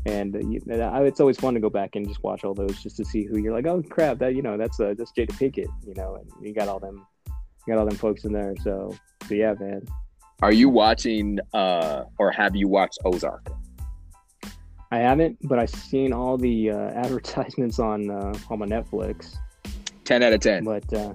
[0.04, 3.04] And uh, it's always fun to go back and just watch all those just to
[3.04, 5.94] see who you're like, oh crap, that you know that's uh, that's Jada Pinkett, you
[5.94, 8.54] know, and you got all them, you got all them folks in there.
[8.64, 8.96] So,
[9.28, 9.82] so yeah, man.
[10.40, 13.46] Are you watching uh or have you watched Ozark?
[14.90, 19.36] I haven't, but I've seen all the uh, advertisements on uh, on my Netflix.
[20.04, 20.64] 10 out of 10.
[20.64, 21.14] But uh,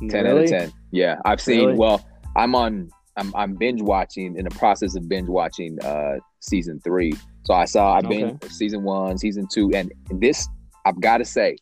[0.00, 0.38] 10 really?
[0.38, 0.72] out of 10.
[0.92, 1.78] Yeah, I've seen Really?
[1.78, 2.04] well,
[2.36, 7.12] I'm on I'm I'm binge watching in the process of binge watching uh season 3.
[7.44, 10.48] So I saw I binged season 1, season 2 and this
[10.84, 11.56] I've got to say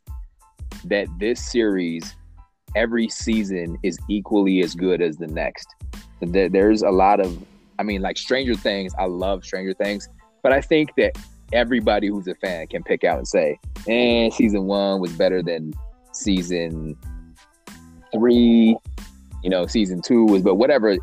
[0.85, 2.17] that this series
[2.75, 5.67] every season is equally as good as the next.
[6.21, 7.39] There's a lot of
[7.79, 10.09] I mean like Stranger Things, I love Stranger Things,
[10.43, 11.17] but I think that
[11.53, 15.73] everybody who's a fan can pick out and say, "Eh, season 1 was better than
[16.13, 16.97] season
[18.15, 18.77] three,
[19.43, 20.97] you know, season two was, but whatever,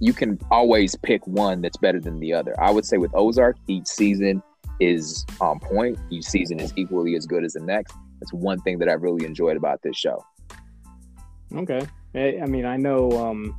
[0.00, 2.58] you can always pick one that's better than the other.
[2.60, 4.42] I would say with Ozark, each season
[4.80, 5.98] is on point.
[6.10, 7.94] Each season is equally as good as the next.
[8.20, 10.24] That's one thing that I really enjoyed about this show.
[11.54, 11.86] Okay.
[12.14, 13.56] I, mean, I know, um,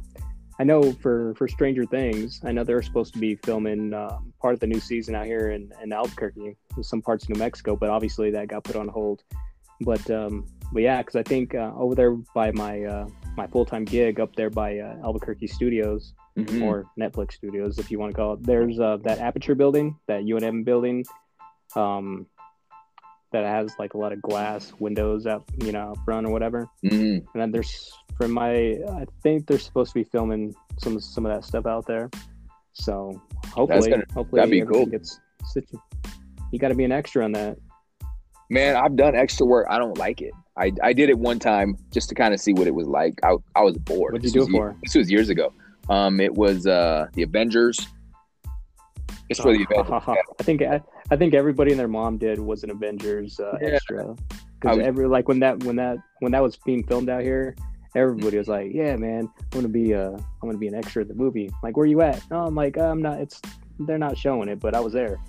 [0.59, 4.53] I know for for Stranger Things, I know they're supposed to be filming um, part
[4.53, 7.89] of the new season out here in, in Albuquerque, some parts of New Mexico, but
[7.89, 9.23] obviously that got put on hold.
[9.81, 13.07] But um, but yeah, because I think uh, over there by my uh,
[13.37, 16.63] my full time gig up there by uh, Albuquerque Studios Mhm.
[16.63, 20.23] or Netflix Studios, if you want to call it, there's uh, that Aperture building, that
[20.23, 21.05] UNM building,
[21.75, 22.25] um,
[23.31, 26.67] that has like a lot of glass windows out, you know, out front or whatever.
[26.83, 27.17] Mhm.
[27.33, 31.31] And then there's from my, I think they're supposed to be filming some some of
[31.33, 32.09] that stuff out there.
[32.73, 33.21] So
[33.53, 34.85] hopefully, gonna- hopefully that'd be cool.
[34.87, 35.19] Gets,
[36.51, 37.57] you got to be an extra on that.
[38.53, 39.65] Man, I've done extra work.
[39.67, 40.31] I don't like it.
[40.55, 43.19] I, I did it one time just to kind of see what it was like.
[43.23, 44.13] I, I was bored.
[44.13, 44.75] What'd you This do it for?
[44.83, 45.51] This was years ago.
[45.89, 47.87] Um, it was uh the Avengers.
[49.29, 50.17] It's for the Avengers.
[50.39, 53.69] I think I, I think everybody and their mom did was an Avengers uh, Yeah.
[53.69, 54.15] extra
[54.61, 57.55] because every like when that when that when that was being filmed out here,
[57.95, 61.07] everybody was like, "Yeah, man, I'm gonna be uh I'm gonna be an extra in
[61.07, 62.21] the movie." Like, where you at?
[62.29, 63.19] No, I'm like, I'm not.
[63.19, 63.41] It's
[63.79, 65.19] they're not showing it, but I was there.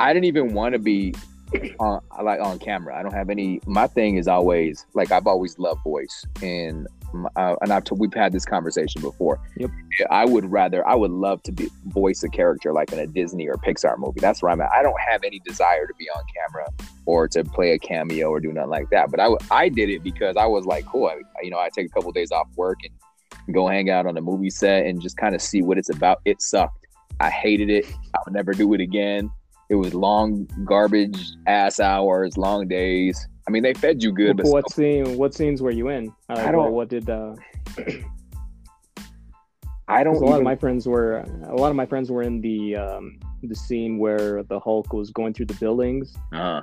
[0.00, 1.14] I didn't even want to be
[1.80, 2.98] on like on camera.
[2.98, 3.60] I don't have any.
[3.66, 6.86] My thing is always like I've always loved voice, and
[7.36, 9.40] uh, and I've t- we've had this conversation before.
[9.56, 9.70] Yep.
[10.10, 13.48] I would rather I would love to be voice a character like in a Disney
[13.48, 14.20] or Pixar movie.
[14.20, 14.70] That's where I'm at.
[14.74, 16.68] I don't have any desire to be on camera
[17.06, 19.10] or to play a cameo or do nothing like that.
[19.10, 21.06] But I w- I did it because I was like, cool.
[21.06, 24.16] I, you know, I take a couple days off work and go hang out on
[24.16, 26.20] a movie set and just kind of see what it's about.
[26.24, 26.86] It sucked.
[27.20, 27.86] I hated it.
[28.14, 29.30] I would never do it again.
[29.72, 33.26] It was long, garbage ass hours, long days.
[33.48, 35.16] I mean, they fed you good, but what scene?
[35.16, 36.10] What scenes were you in?
[36.28, 37.08] Uh, I don't- What did?
[37.08, 37.34] Uh,
[39.88, 40.16] I don't.
[40.16, 41.24] a lot even- of my friends were.
[41.46, 45.10] A lot of my friends were in the um, the scene where the Hulk was
[45.10, 46.14] going through the buildings.
[46.34, 46.60] uh,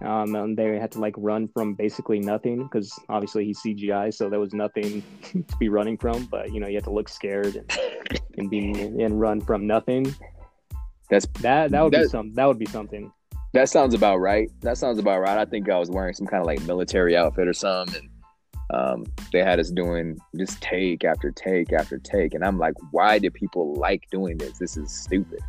[0.00, 4.30] Um, and they had to like run from basically nothing because obviously he's CGI, so
[4.30, 6.26] there was nothing to be running from.
[6.26, 8.70] But you know, you had to look scared and, and be
[9.02, 10.14] and run from nothing.
[11.10, 13.12] That's- that that would be that- some that would be something.
[13.52, 14.50] that sounds about right.
[14.62, 15.38] That sounds about right.
[15.38, 18.00] I think I was wearing some kind of like military outfit or something.
[18.00, 18.10] And,
[18.70, 23.18] um, they had us doing just take after take after take, and I'm like, why
[23.18, 24.58] do people like doing this?
[24.58, 25.40] This is stupid.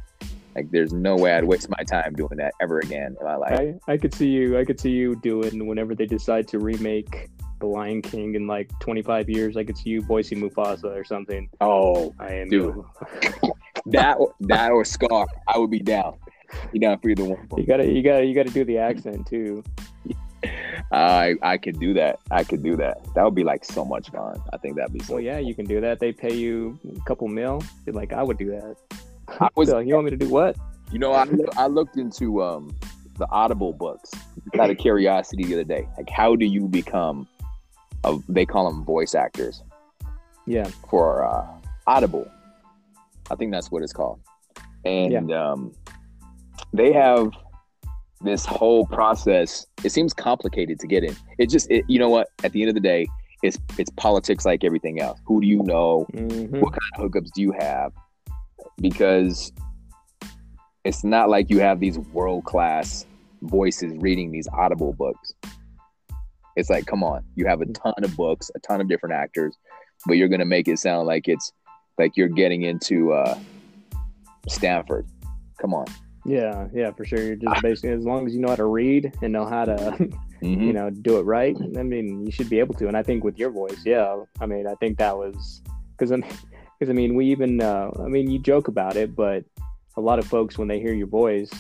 [0.56, 3.60] Like, there's no way I'd waste my time doing that ever again in my life.
[3.88, 7.30] I, I could see you I could see you doing whenever they decide to remake
[7.60, 9.58] The Lion King in like 25 years.
[9.58, 11.50] I could see you voicing Mufasa or something.
[11.60, 12.76] Oh, I am Dude.
[13.88, 16.18] that or, that or Scar, I would be down.
[16.72, 17.48] Be down for either one.
[17.58, 19.64] You gotta you gotta you gotta do the accent too.
[20.92, 22.20] I I could do that.
[22.32, 22.98] I could do that.
[23.16, 24.40] That would be like so much fun.
[24.54, 25.16] I think that'd be so.
[25.16, 26.00] Well, yeah, you can do that.
[26.00, 27.62] They pay you a couple mil.
[27.86, 28.76] You're like, I would do that.
[29.42, 30.56] I was, So, you want me to do what?
[30.92, 32.76] you know, I I looked into um
[33.18, 34.12] the Audible books
[34.60, 35.88] out of curiosity the other day.
[35.98, 37.28] Like, how do you become?
[38.04, 39.64] A, they call them voice actors
[40.46, 40.70] Yeah.
[40.92, 41.48] for uh,
[41.88, 42.30] Audible.
[43.30, 44.20] I think that's what it's called.
[44.86, 45.74] And um,
[46.74, 47.32] they have
[48.22, 49.66] this whole process.
[49.84, 51.16] It seems complicated to get in.
[51.38, 52.28] It just, it, you know what?
[52.44, 53.08] At the end of the day,
[53.44, 55.20] it's it's politics like everything else.
[55.26, 56.08] Who do you know?
[56.14, 56.60] Mhm.
[56.62, 57.92] What kind of hookups do you have?
[58.80, 59.52] Because
[60.84, 63.06] it's not like you have these world class
[63.42, 65.34] voices reading these Audible books.
[66.56, 69.56] It's like, come on, you have a ton of books, a ton of different actors,
[70.08, 71.52] but you're gonna make it sound like it's
[71.98, 73.38] like you're getting into uh,
[74.48, 75.08] Stanford.
[75.60, 75.86] Come on.
[76.26, 77.22] Yeah, yeah, for sure.
[77.22, 79.76] You're just basically as long as you know how to read and know how to,
[80.42, 80.66] Mhm.
[80.66, 81.56] you know, do it right.
[81.78, 82.88] I mean, you should be able to.
[82.88, 84.22] And I think with your voice, yeah.
[84.42, 85.62] I mean, I think that was
[85.98, 89.44] because I because I mean, we even uh, I mean, you joke about it, but
[89.98, 91.52] a lot of folks when they hear your voice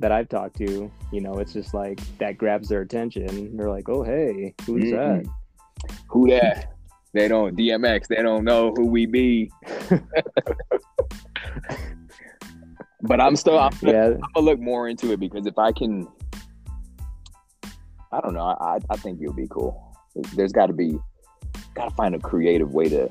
[0.00, 3.56] that I've talked to, you know, it's just like that grabs their attention.
[3.56, 4.90] They're like, "Oh, hey, who's Mhm.
[5.24, 5.26] that?"
[6.08, 6.72] Who that?
[7.12, 8.06] They don't DMX.
[8.08, 9.50] They don't know who we be.
[13.02, 13.58] but I'm still.
[13.58, 16.06] I'm, Yeah, I'm gonna look more into it because if I can,
[18.12, 18.56] I don't know.
[18.60, 19.96] I I think it'll be cool.
[20.34, 20.98] There's got to be,
[21.74, 23.10] got to find a creative way to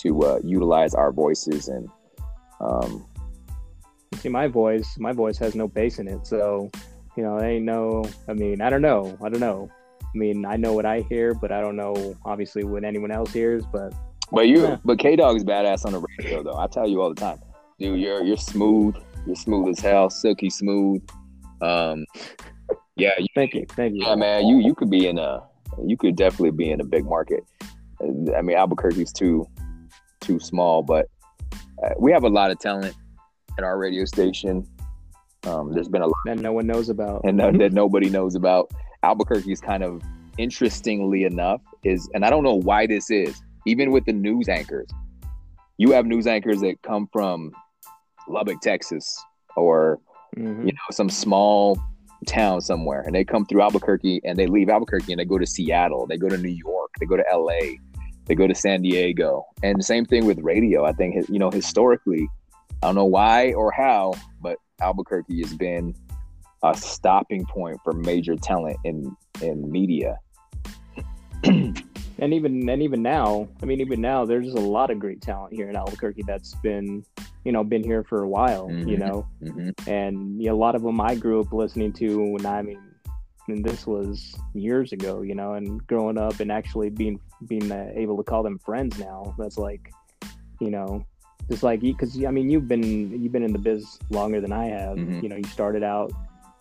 [0.00, 1.88] to uh, utilize our voices and
[2.60, 3.06] um,
[4.16, 6.70] see my voice my voice has no bass in it so
[7.16, 9.70] you know there ain't no i mean i don't know i don't know
[10.16, 13.32] i mean i know what i hear but i don't know obviously what anyone else
[13.32, 13.92] hears but
[14.32, 14.76] But you, Yeah.
[14.84, 16.56] but K Dog is badass on the radio though.
[16.58, 17.38] I tell you all the time,
[17.78, 18.00] dude.
[18.00, 18.96] You're you're smooth.
[19.26, 21.00] You're smooth as hell, silky smooth.
[21.60, 22.04] Um,
[22.96, 24.46] yeah, you, thank you thank you yeah, man.
[24.48, 25.44] You you could be in a,
[25.84, 27.44] you could definitely be in a big market.
[28.36, 29.46] I mean, Albuquerque's too
[30.20, 31.06] too small, but
[31.84, 32.96] uh, we have a lot of talent
[33.58, 34.66] at our radio station.
[35.46, 38.34] Um, there's been a lot that no one knows about and that, that nobody knows
[38.34, 38.72] about.
[39.02, 40.02] Albuquerque is kind of
[40.38, 44.88] interestingly enough is, and I don't know why this is, even with the news anchors,
[45.78, 47.52] you have news anchors that come from
[48.28, 49.22] Lubbock, Texas,
[49.56, 49.98] or
[50.36, 50.66] Mhm.
[50.66, 51.78] you know some small
[52.26, 55.46] town somewhere, and they come through Albuquerque and they leave Albuquerque and they go to
[55.46, 57.78] Seattle, they go to New York, they go to L.A.,
[58.26, 60.84] they go to San Diego, and the same thing with radio.
[60.84, 62.28] I think you know historically,
[62.82, 65.94] I don't know why or how, but Albuquerque has been
[66.62, 70.18] a stopping point for major talent in in media.
[71.44, 75.52] and even and even now i mean even now there's a lot of great talent
[75.52, 77.04] here in albuquerque that's been
[77.44, 78.98] you know been here for a while you Mhm.
[78.98, 82.46] know hmm and you know, a lot of them I grew up listening to when
[82.46, 82.80] I mean,
[83.48, 87.90] and this was years ago, you know, and growing up and actually being being uh,
[87.94, 89.34] able to call them friends now.
[89.38, 89.92] That's like,
[90.60, 91.04] you know,
[91.48, 92.82] just like because I mean, you've been
[93.22, 94.96] you've been in the biz longer than I have.
[94.96, 95.22] Mhm.
[95.22, 96.10] You know, you started out.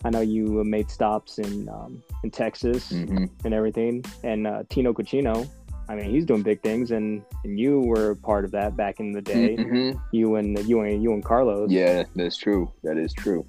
[0.06, 4.93] I know you made stops in um, in Texas hmm and everything, and uh, Tino
[4.93, 5.49] Cochino.
[5.89, 9.12] I mean, he's doing big things, and, and you were part of that back in
[9.12, 9.56] the day.
[9.56, 11.72] hmm You and you and you and Carlos.
[11.72, 12.72] Yeah, that's true.
[12.84, 13.45] That is true.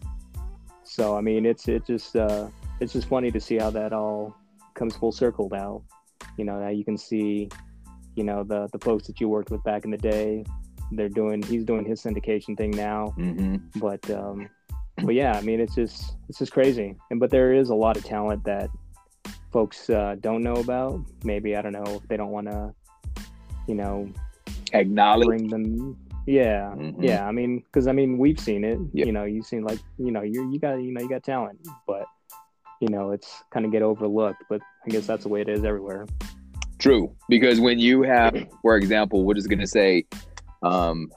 [0.82, 2.48] So I mean, it's it just uh,
[2.80, 4.34] it's just funny to see how that all
[4.74, 5.82] comes full circle now.
[6.38, 7.50] You know, now you can see,
[8.14, 10.44] you know, the the folks that you worked with back in the day.
[10.92, 11.42] They're doing.
[11.42, 13.09] He's doing his syndication thing now.
[13.16, 14.48] hmm But um,
[15.05, 16.97] but yeah, I mean, it's just it's just crazy.
[17.11, 18.70] And but there is a lot of talent that
[19.53, 21.01] folks uh, don't know about.
[21.24, 22.74] Maybe I don't know if they don't want to,
[23.68, 24.09] you know,
[24.72, 25.26] Acknowledge.
[25.26, 25.97] bring them.
[26.26, 26.97] Yeah, Mhm.
[26.99, 27.26] yeah.
[27.26, 28.78] I mean, because I mean, we've seen it.
[28.92, 29.07] Yep.
[29.07, 31.61] You know, you've seen like you know, you you got you know you got talent,
[31.86, 32.07] but
[32.80, 34.42] you know, it's kind of get overlooked.
[34.49, 36.07] But I guess that's the way it is everywhere.
[36.78, 40.05] True, because when you have, for example, we're just gonna say,
[40.62, 41.11] um,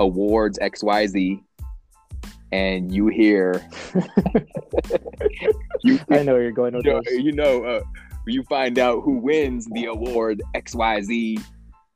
[0.00, 1.42] awards X Y Z,
[2.52, 3.60] and you hear,
[5.82, 7.18] you, I know you're going with you know, this.
[7.22, 7.80] you know uh,
[8.26, 11.38] you find out who wins the award X Y Z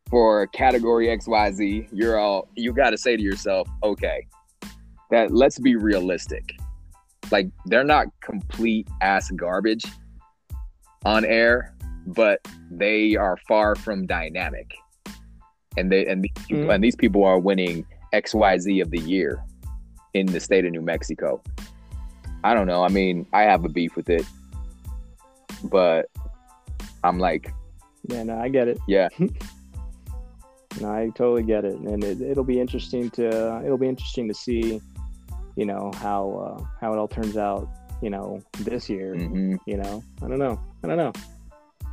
[0.08, 1.88] for category X Y Z.
[1.92, 4.26] You're all you got to say to yourself, okay,
[5.10, 6.56] that let's be realistic.
[7.30, 9.84] Like they're not complete ass garbage
[11.04, 11.74] on air,
[12.06, 12.40] but
[12.70, 14.70] they are far from dynamic.
[15.76, 16.74] And they and Mhm.
[16.74, 19.40] and these people are winning XYZ of the year
[20.14, 21.42] in the state of New Mexico.
[22.42, 22.82] I don't know.
[22.82, 24.24] I mean, I have a beef with it.
[25.64, 26.06] But
[27.04, 27.52] I'm like,
[28.08, 28.78] Yeah, no, I get it.
[28.88, 29.08] yeah,
[30.80, 34.34] No, I totally get it, and it, it'll be interesting to it'll be interesting to
[34.34, 34.80] see,
[35.56, 36.30] you know, how
[36.60, 37.68] uh, how it all turns out,
[38.00, 39.14] you know, this year.
[39.14, 41.12] hmm You know, I don't know, I don't know.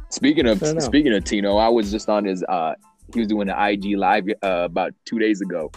[0.09, 2.75] Speaking of speaking of Tino, I was just on his uh
[3.13, 5.71] he was doing an IG live uh, about two days ago.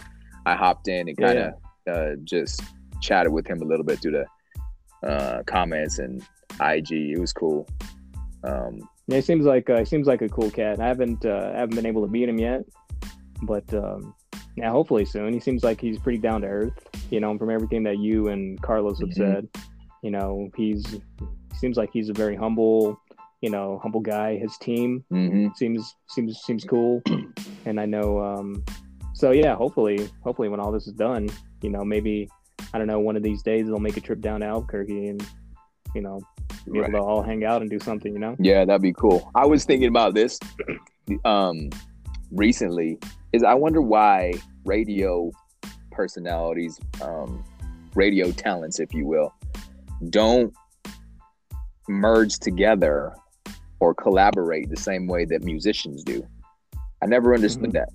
[0.45, 1.53] I hopped in and kind of
[1.87, 2.61] uh, just
[3.01, 4.23] chatted with him a little bit through
[5.03, 6.21] the uh, comments and
[6.61, 6.91] IG.
[6.91, 7.67] It was cool.
[8.43, 10.79] Um, Yeah, he seems like uh, he seems like a cool cat.
[10.79, 12.61] I haven't uh, haven't been able to meet him yet,
[13.43, 14.13] but um,
[14.55, 15.33] yeah, hopefully soon.
[15.33, 16.87] He seems like he's pretty down to earth.
[17.09, 19.13] You know, from everything that you and Carlos have Mhm.
[19.15, 19.47] said,
[20.03, 22.97] you know, he's he seems like he's a very humble,
[23.41, 24.37] you know, humble guy.
[24.37, 25.55] His team mhm.
[25.57, 27.01] seems seems seems cool,
[27.65, 28.19] and I know.
[28.19, 28.63] Um,
[29.13, 31.27] so yeah, hopefully, hopefully when all this is done,
[31.61, 32.29] you know, maybe
[32.73, 35.25] I don't know, one of these days they'll make a trip down to Albuquerque and
[35.95, 36.21] you know
[36.71, 38.35] be able to all hang out and do something, you know?
[38.39, 39.29] Yeah, that'd be cool.
[39.35, 40.39] I was thinking about this
[41.25, 41.69] um
[42.31, 42.97] recently
[43.33, 44.33] is I wonder why
[44.65, 45.31] radio
[45.91, 47.43] personalities, um,
[47.95, 49.33] radio talents, if you will,
[50.09, 50.53] don't
[51.87, 53.13] merge together
[53.79, 56.25] or collaborate the same way that musicians do.
[57.03, 57.77] I never understood mm-hmm.
[57.77, 57.89] that.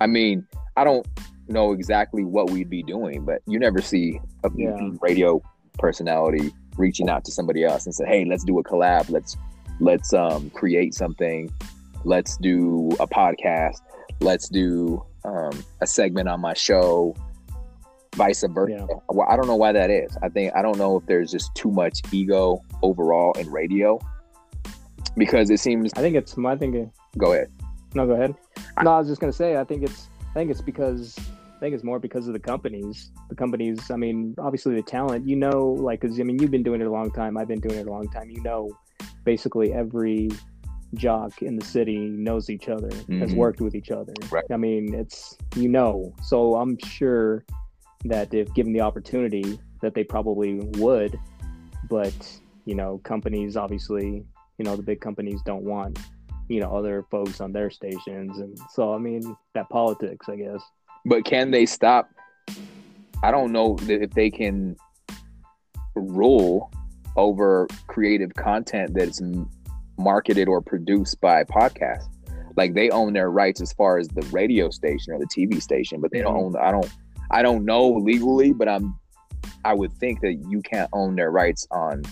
[0.00, 1.06] I mean, I don't
[1.50, 4.76] know exactly what we'd be doing, but you never see a yeah.
[5.00, 5.42] radio
[5.78, 9.10] personality reaching out to somebody else and say, "Hey, let's do a collab.
[9.10, 9.36] Let's
[9.80, 11.50] let's um, create something.
[12.04, 13.78] Let's do a podcast.
[14.20, 17.14] Let's do um, a segment on my show."
[18.16, 18.72] Vice versa.
[18.72, 18.96] Yeah.
[19.08, 20.16] Well, I don't know why that is.
[20.20, 24.00] I think I don't know if there's just too much ego overall in radio
[25.16, 25.92] because it seems.
[25.94, 26.92] I think it's my thinking.
[27.16, 27.50] Go ahead.
[27.94, 28.34] No, go ahead.
[28.82, 29.56] No, I was just gonna say.
[29.56, 30.08] I think it's.
[30.30, 31.16] I think it's because
[31.60, 33.12] I think it's more because of the companies.
[33.28, 36.62] The companies, I mean, obviously the talent, you know, like, because I mean, you've been
[36.62, 37.36] doing it a long time.
[37.36, 38.30] I've been doing it a long time.
[38.30, 38.70] You know,
[39.24, 40.30] basically every
[40.94, 43.20] jock in the city knows each other, mm-hmm.
[43.20, 44.14] has worked with each other.
[44.30, 44.46] Right.
[44.50, 47.44] I mean, it's, you know, so I'm sure
[48.06, 51.20] that if given the opportunity, that they probably would.
[51.90, 54.24] But, you know, companies obviously,
[54.56, 55.98] you know, the big companies don't want,
[56.48, 58.38] you know, other folks on their stations.
[58.38, 60.62] And so, I mean, that politics, I guess.
[61.04, 62.10] But can they stop?
[63.22, 64.76] I don't know if they can
[65.94, 66.70] rule
[67.16, 69.20] over creative content that's
[69.98, 72.08] marketed or produced by podcasts.
[72.56, 76.00] Like they own their rights as far as the radio station or the TV station,
[76.00, 76.56] but they don't mm-hmm.
[76.56, 76.62] own.
[76.62, 76.90] I don't.
[77.32, 78.98] I don't know legally, but I'm.
[79.64, 82.02] I would think that you can't own their rights on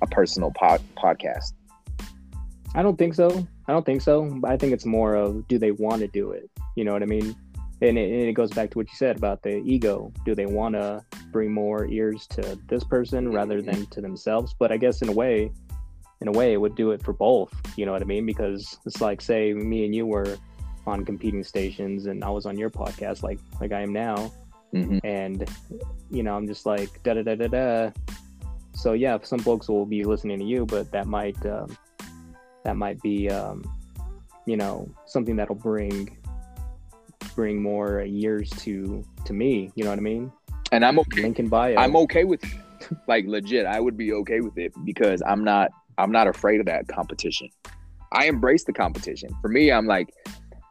[0.00, 1.52] a personal pod, podcast.
[2.74, 3.46] I don't think so.
[3.68, 4.30] I don't think so.
[4.40, 6.50] But I think it's more of do they want to do it?
[6.76, 7.36] You know what I mean?
[7.80, 10.12] And it, and it goes back to what you said about the ego.
[10.24, 14.54] Do they want to bring more ears to this person rather than to themselves?
[14.58, 15.50] But I guess in a way,
[16.20, 17.52] in a way, it would do it for both.
[17.76, 18.26] You know what I mean?
[18.26, 20.36] Because it's like, say, me and you were
[20.86, 24.32] on competing stations, and I was on your podcast, like like I am now,
[24.72, 24.98] mm-hmm.
[25.04, 25.48] and
[26.10, 27.90] you know, I'm just like da da da da da.
[28.74, 31.76] So yeah, some folks will be listening to you, but that might um,
[32.64, 33.64] that might be um,
[34.46, 36.16] you know something that'll bring
[37.34, 39.70] bring more years to to me.
[39.74, 40.32] You know what I mean?
[40.72, 41.22] And I'm okay.
[41.22, 41.76] Lincoln bio.
[41.76, 42.50] I'm okay with it.
[43.08, 43.66] like legit.
[43.66, 47.48] I would be okay with it because I'm not I'm not afraid of that competition.
[48.12, 49.30] I embrace the competition.
[49.40, 50.12] For me, I'm like,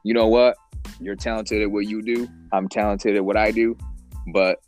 [0.04, 0.56] you know what?
[1.00, 2.28] You're talented at what you do.
[2.52, 3.78] I'm talented at what I do.
[4.34, 4.60] But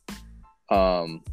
[0.70, 1.24] um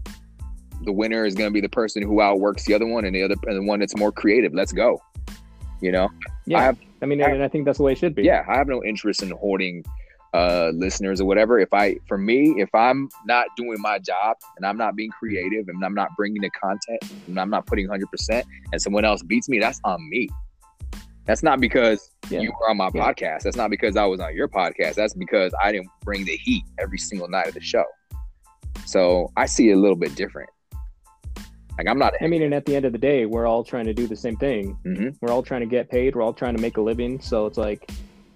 [0.85, 3.23] the winner is going to be the person who outworks the other one and the
[3.23, 4.53] other and the one that's more creative.
[4.53, 5.01] Let's go.
[5.81, 6.09] You know?
[6.47, 6.59] Yeah.
[6.59, 8.25] I, have, I mean, I, and I think that's the way it should be.
[8.25, 8.45] Yeah.
[8.49, 9.85] I have no interest in hoarding
[10.35, 11.59] uh, listeners or whatever.
[11.59, 15.69] If I, for me, if I'm not doing my job and I'm not being creative
[15.69, 19.49] and I'm not bringing the content and I'm not putting 100% and someone else beats
[19.49, 20.29] me, that's on me.
[21.25, 22.41] That's not because yeah.
[22.41, 23.13] you were on my yeah.
[23.13, 23.43] podcast.
[23.43, 24.95] That's not because I was on your podcast.
[24.95, 27.85] That's because I didn't bring the heat every single night of the show.
[28.87, 30.51] So I see it a little bit different.
[31.79, 32.15] Like I'm not.
[32.21, 34.17] I mean, and at the end of the day, we're all trying to do the
[34.17, 34.77] same thing.
[34.85, 35.11] Mm-hmm.
[35.21, 36.15] We're all trying to get paid.
[36.15, 37.21] We're all trying to make a living.
[37.21, 37.91] So it's like,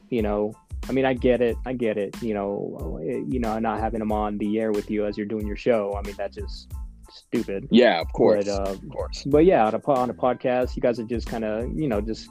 [0.08, 0.54] you know,
[0.88, 1.56] I mean, I get it.
[1.66, 2.20] I get it.
[2.22, 5.46] You know, you know, not having them on the air with you as you're doing
[5.46, 5.94] your show.
[5.96, 6.72] I mean, that's just
[7.10, 7.68] stupid.
[7.70, 8.44] Yeah, of course.
[8.44, 9.24] But, uh, of course.
[9.26, 12.00] But yeah, on a, on a podcast, you guys are just kind of, you know,
[12.00, 12.28] just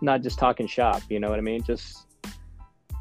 [0.00, 1.02] not just talking shop.
[1.10, 1.62] You know what I mean?
[1.62, 2.06] Just,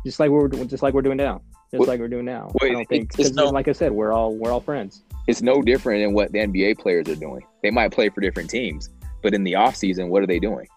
[0.06, 1.42] just like we're just like we're doing now.
[1.72, 2.52] Just well, like we're doing now.
[2.54, 5.04] Well, I don't think because, no, like I said, we're all we're all friends.
[5.28, 7.42] It's no different than what the NBA players are doing.
[7.64, 8.90] They might play for different teams,
[9.24, 10.68] but in the off season, what are they doing?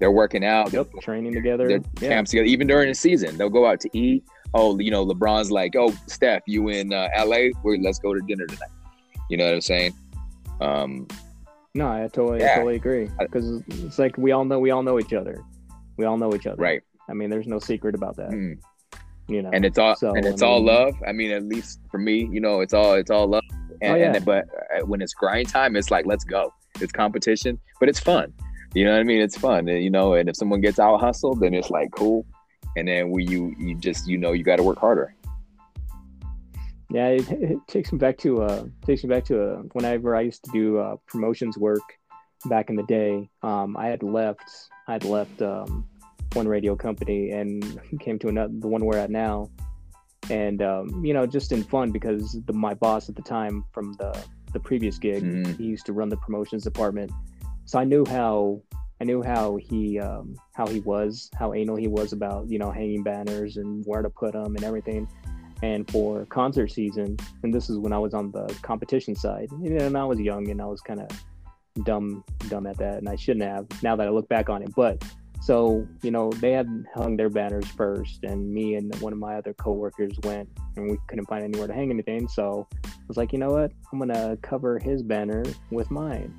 [0.00, 0.72] They're working out.
[0.72, 1.68] Yep, training together.
[1.68, 2.08] They're yeah.
[2.08, 2.46] camps together.
[2.46, 4.24] Even during the season, they'll go out to eat.
[4.54, 7.50] Oh, you know, LeBron's like, oh, Steph, you in uh, LA?
[7.62, 8.70] We're, let's go to dinner tonight.
[9.28, 9.94] You know what I'm saying?
[10.60, 11.06] Um,
[11.74, 12.52] no, I totally, yeah.
[12.52, 13.10] I totally agree.
[13.18, 15.44] Because it's like we all know, we all know each other.
[15.98, 16.60] We all know each other.
[16.60, 16.82] Right.
[17.08, 18.30] I mean, there's no secret about that.
[18.30, 18.58] Mm.
[19.28, 20.94] You know, and it's all so, and it's I mean, all love.
[21.06, 23.44] I mean, at least for me, you know, it's all it's all love.
[23.80, 24.12] And, oh, yeah.
[24.14, 26.52] and but uh, when it's grind time, it's like let's go.
[26.80, 28.32] It's competition, but it's fun.
[28.74, 29.20] You know what I mean?
[29.20, 30.14] It's fun, and, you know.
[30.14, 32.24] And if someone gets out hustled, then it's like cool.
[32.76, 35.14] And then we you you just you know you got to work harder.
[36.92, 40.22] Yeah, it, it, takes me back to uh takes me back to uh, whenever I
[40.22, 41.82] used to do uh, promotions work
[42.46, 43.28] back in the day.
[43.42, 44.48] Um, I had left
[44.86, 45.86] I had left um,
[46.34, 49.50] one radio company and came to another the one we're at now,
[50.30, 53.94] and um, you know just in fun because the, my boss at the time from
[53.94, 55.52] the the previous gig mm-hmm.
[55.54, 57.10] he used to run the promotions department
[57.70, 58.60] so I knew how
[59.00, 62.72] I knew how he um, how he was, how anal he was about you know
[62.72, 65.08] hanging banners and where to put them and everything.
[65.62, 69.96] And for concert season, and this is when I was on the competition side, and
[69.96, 71.10] I was young and I was kind of
[71.84, 73.68] dumb dumb at that, and I shouldn't have.
[73.84, 75.04] Now that I look back on it, but
[75.40, 79.36] so you know they had hung their banners first, and me and one of my
[79.36, 82.26] other coworkers went, and we couldn't find anywhere to hang anything.
[82.26, 86.34] So I was like, you know what, I'm gonna cover his banner with mine,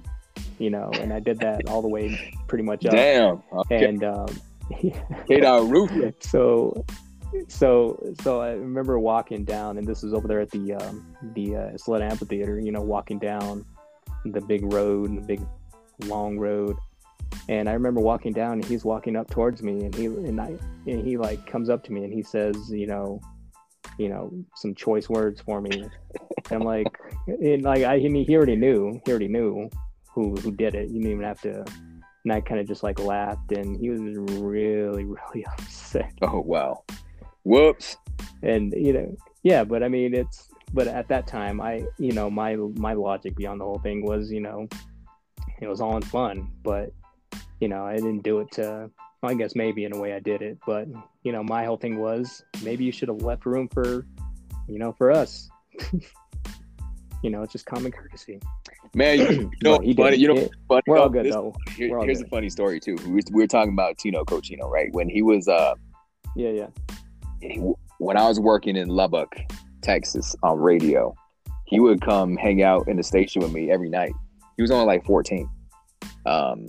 [0.62, 2.92] you know, and I did that all the way pretty much up.
[2.92, 3.42] Damn.
[3.52, 3.84] Okay.
[3.86, 4.28] And um,
[5.28, 5.92] hit our roof.
[6.20, 6.86] So
[7.48, 11.56] so so I remember walking down, and this was over there at the um, the
[11.56, 12.60] uh, Isleta Amphitheater.
[12.60, 13.66] You know, walking down
[14.24, 15.42] the big road, the big
[16.06, 16.78] long road,
[17.50, 20.58] and I remember walking down, and he's walking up towards me, and he and I
[20.86, 23.20] and he like comes up to me, and he says, you know,
[23.98, 25.72] you know, some choice words for me.
[26.52, 26.88] And I'm like,
[27.28, 29.70] and like I mean, he already knew, he already knew
[30.14, 30.90] who who did it.
[30.90, 31.64] You didn't even have to.
[32.24, 34.02] And I kind of just like laughed, and he was
[34.42, 36.14] really, really upset.
[36.22, 36.84] Oh wow.
[37.44, 37.98] Whoops.
[38.44, 42.30] And you know, yeah, but I mean, it's but at that time, I you know
[42.30, 44.68] my my logic beyond the whole thing was you know
[45.60, 46.92] it was all in fun, but
[47.60, 48.90] you know I didn't do it to.
[49.22, 50.88] Well, I guess maybe in a way I did it, but
[51.24, 54.06] you know my whole thing was maybe you should have left room for
[54.68, 55.50] you know for us.
[57.24, 58.40] you know, it's just common courtesy.
[58.94, 61.56] Man, you know, no, funny, you know, funny, we're all good this, though.
[61.76, 62.28] Here, all here's good.
[62.28, 62.96] a funny story too.
[63.06, 64.92] We were, we were talking about Tino Cochino, right?
[64.92, 65.76] When he was, uh,
[66.36, 66.68] yeah, yeah,
[68.00, 69.34] when I was working in Lubbock,
[69.82, 71.16] Texas on radio,
[71.66, 74.12] he would come hang out in the station with me every night.
[74.58, 75.50] He was only like 14.
[76.26, 76.68] Um,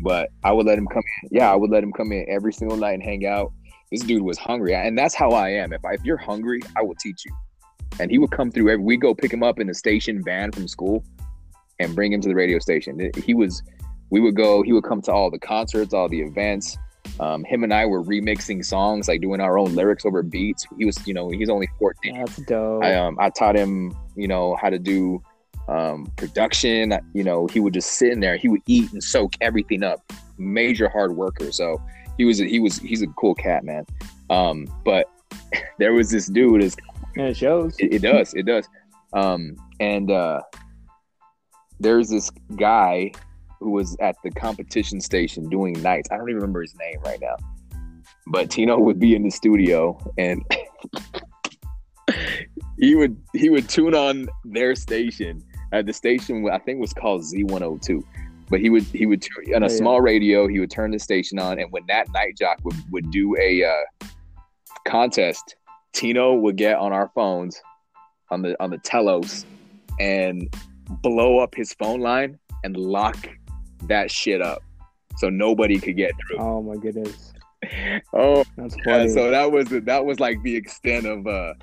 [0.00, 1.28] but I would let him come in.
[1.32, 3.52] Yeah, I would let him come in every single night and hang out.
[3.90, 4.74] This dude was hungry.
[4.74, 5.72] And that's how I am.
[5.72, 7.32] If, I, if you're hungry, I will teach you.
[8.00, 10.52] And he would come through every, we go pick him up in the station van
[10.52, 11.04] from school
[11.78, 13.10] and bring him to the radio station.
[13.24, 13.62] He was,
[14.10, 16.76] we would go, he would come to all the concerts, all the events.
[17.20, 20.66] Um, him and I were remixing songs, like doing our own lyrics over beats.
[20.76, 22.14] He was, you know, he's only 14.
[22.14, 22.84] That's dope.
[22.84, 25.22] I, um, I taught him, you know, how to do
[25.68, 26.94] um, production.
[27.14, 28.36] You know, he would just sit in there.
[28.36, 30.12] He would eat and soak everything up.
[30.36, 31.50] Major hard worker.
[31.50, 31.82] So
[32.16, 33.84] he was, he was, he's a cool cat, man.
[34.30, 35.10] Um, but
[35.78, 36.62] there was this dude.
[36.62, 36.76] Is
[37.14, 37.76] it shows.
[37.78, 38.34] It, it does.
[38.34, 38.68] It does.
[39.12, 40.42] Um, and uh,
[41.80, 43.12] there's this guy
[43.60, 46.08] who was at the competition station doing nights.
[46.10, 47.36] I don't even remember his name right now.
[48.28, 50.44] But Tino would be in the studio and
[52.78, 55.42] he would he would tune on their station.
[55.72, 58.02] at the station I think was called Z102.
[58.50, 61.38] But he would he would on a oh, small radio, he would turn the station
[61.38, 64.06] on and when that night jock would, would do a uh,
[64.86, 65.56] contest,
[65.92, 67.60] Tino would get on our phones
[68.30, 69.44] on the on the telos
[69.98, 70.54] and
[70.88, 73.16] blow up his phone line and lock
[73.84, 74.62] that shit up
[75.16, 76.38] so nobody could get through.
[76.38, 77.32] Oh my goodness.
[78.12, 79.04] oh, that's funny.
[79.04, 81.54] Yeah, so that was that was like the extent of uh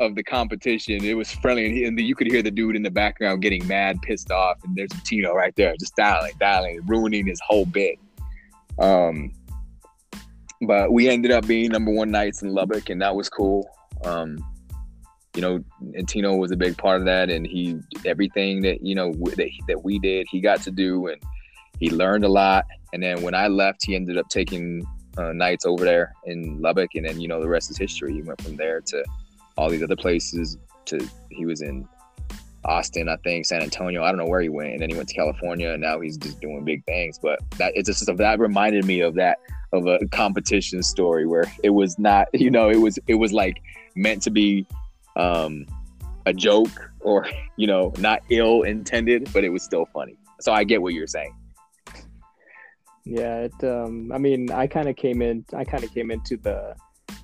[0.00, 1.04] of the competition.
[1.04, 3.42] It was friendly, and, he, and the, you could hear the dude in the background
[3.42, 7.66] getting mad, pissed off, and there's Tino right there, just dialing, dialing, ruining his whole
[7.66, 7.98] bit.
[8.78, 9.32] Um,
[10.62, 13.68] but we ended up being number one nights in Lubbock, and that was cool.
[14.04, 14.38] Um,
[15.34, 15.62] you know,
[15.94, 19.48] and Tino was a big part of that, and he everything that you know that
[19.68, 21.22] that we did, he got to do, and
[21.78, 22.66] he learned a lot.
[22.92, 24.84] And then when I left, he ended up taking
[25.16, 28.12] uh, nights over there in Lubbock, and then you know the rest is history.
[28.12, 29.04] He went from there to
[29.56, 30.58] all these other places.
[30.86, 30.98] To
[31.30, 31.86] he was in
[32.64, 34.02] Austin, I think, San Antonio.
[34.02, 36.16] I don't know where he went, and then he went to California, and now he's
[36.16, 37.20] just doing big things.
[37.20, 39.38] But that it's just that reminded me of that
[39.72, 43.62] of a competition story where it was not, you know, it was it was like
[43.94, 44.66] meant to be
[45.16, 45.66] um,
[46.26, 50.16] a joke or you know not ill intended, but it was still funny.
[50.40, 51.34] So I get what you're saying.
[53.04, 53.64] Yeah, it.
[53.64, 55.44] Um, I mean, I kind of came in.
[55.54, 56.74] I kind of came into the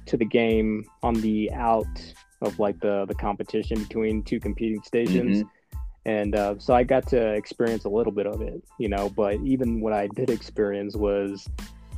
[0.07, 5.39] to the game on the out of like the the competition between two competing stations.
[5.39, 5.49] Mm-hmm.
[6.07, 9.09] And uh, so I got to experience a little bit of it, you know.
[9.09, 11.49] But even what I did experience was,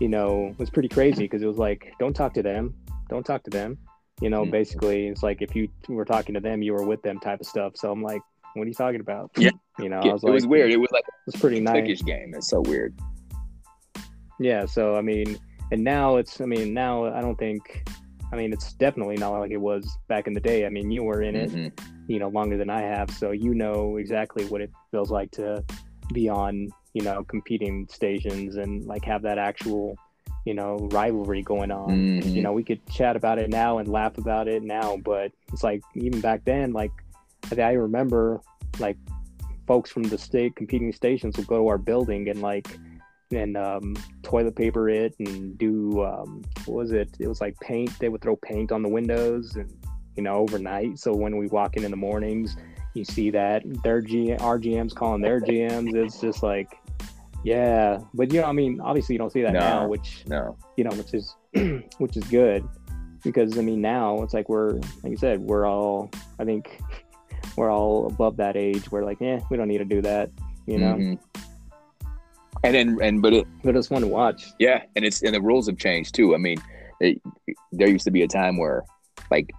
[0.01, 2.74] you know, was pretty crazy because it was like, don't talk to them,
[3.11, 3.78] don't talk to them
[4.20, 4.50] you know, mm-hmm.
[4.50, 7.46] basically, it's like if you were talking to them, you were with them type of
[7.46, 7.76] stuff.
[7.76, 8.22] So I'm like,
[8.54, 9.30] what are you talking about?
[9.36, 9.50] Yeah.
[9.78, 10.72] You know, yeah, I was it like, was weird.
[10.72, 12.02] It was like it was pretty nice.
[12.02, 12.34] game.
[12.34, 12.98] It's so weird.
[14.40, 14.66] Yeah.
[14.66, 15.38] So I mean,
[15.70, 16.40] and now it's.
[16.40, 17.88] I mean, now I don't think.
[18.32, 20.66] I mean, it's definitely not like it was back in the day.
[20.66, 22.12] I mean, you were in it, mm-hmm.
[22.12, 25.64] you know, longer than I have, so you know exactly what it feels like to
[26.12, 29.96] be on, you know, competing stations and like have that actual
[30.45, 32.28] you know rivalry going on mm-hmm.
[32.28, 35.62] you know we could chat about it now and laugh about it now but it's
[35.62, 36.93] like even back then like
[37.59, 38.41] i remember
[38.78, 38.97] like
[39.66, 42.78] folks from the state competing stations would go to our building and like
[43.30, 47.91] and um, toilet paper it and do um, what was it it was like paint
[47.99, 49.70] they would throw paint on the windows and
[50.16, 52.57] you know overnight so when we walk in in the mornings
[52.99, 55.95] you see that their G our GMs calling their GMs.
[55.95, 56.76] It's just like,
[57.45, 59.61] yeah, but you know, I mean, obviously you don't see that No.
[59.61, 60.57] now, which No.
[60.76, 61.36] you know, which is
[61.99, 62.66] which is good
[63.24, 66.80] because I mean now it's like we're like you said we're all I think
[67.57, 68.91] we're all above that age.
[68.91, 70.30] We're like, yeah, we don't need to do that,
[70.66, 70.95] you know.
[70.95, 71.18] Mhm.
[72.64, 74.47] And then and but it But it's fun to watch.
[74.59, 76.34] yeah, and it's and the rules have changed too.
[76.34, 76.59] I mean,
[77.01, 77.20] it,
[77.72, 78.84] there used to be a time where
[79.30, 79.51] like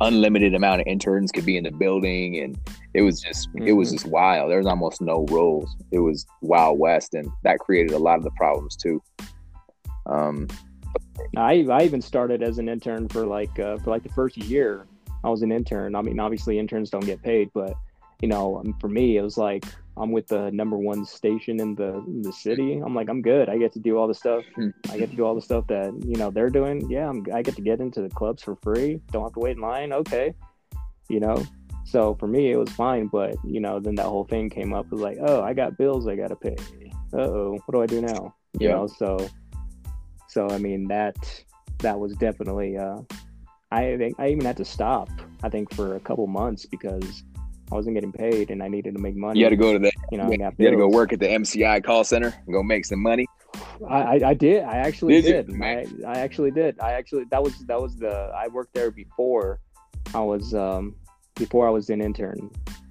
[0.00, 2.58] unlimited amount of interns could be in the building and
[2.96, 3.92] it was just it was Mhm.
[3.96, 4.50] just wild.
[4.50, 5.68] There was almost no rules.
[5.92, 9.02] It was wild west and that created a lot of the problems too.
[10.06, 10.48] Um
[11.36, 14.86] I I even started as an intern for like uh, for like the first year.
[15.24, 15.94] I was an intern.
[15.94, 17.74] I mean, obviously interns don't get paid, but
[18.22, 19.64] you know, um, for me, it was like
[19.98, 22.78] I'm with the number one station in the in the city.
[22.84, 23.48] I'm like, I'm good.
[23.48, 24.42] I get to do all the stuff.
[24.54, 24.68] Hmm.
[24.90, 26.88] I get to do all the stuff that you know they're doing.
[26.90, 29.00] Yeah, I'm, I get to get into the clubs for free.
[29.10, 29.92] Don't have to wait in line.
[29.92, 30.32] Okay,
[31.08, 31.42] you know.
[31.86, 33.06] So for me, it was fine.
[33.06, 34.86] But you know, then that whole thing came up.
[34.86, 36.56] It was like, oh, I got bills I got to pay.
[37.14, 38.34] Uh oh, what do I do now?
[38.58, 38.74] You Yeah.
[38.74, 39.28] know, so
[40.28, 41.16] so I mean that
[41.78, 42.98] that was definitely uh
[43.70, 45.08] I think I even had to stop
[45.42, 47.22] I think for a couple months because
[47.70, 49.38] I wasn't getting paid and I needed to make money.
[49.40, 51.26] you had to go to the you know, you had to go work at the
[51.26, 53.26] MCI call center and go make some money.
[53.88, 54.62] I, I, I did.
[54.64, 55.62] I actually Did did.
[55.62, 56.78] I, I actually did.
[56.80, 59.60] I actually that was that was the I worked there before
[60.14, 60.94] I was um
[61.36, 62.50] before I was an intern.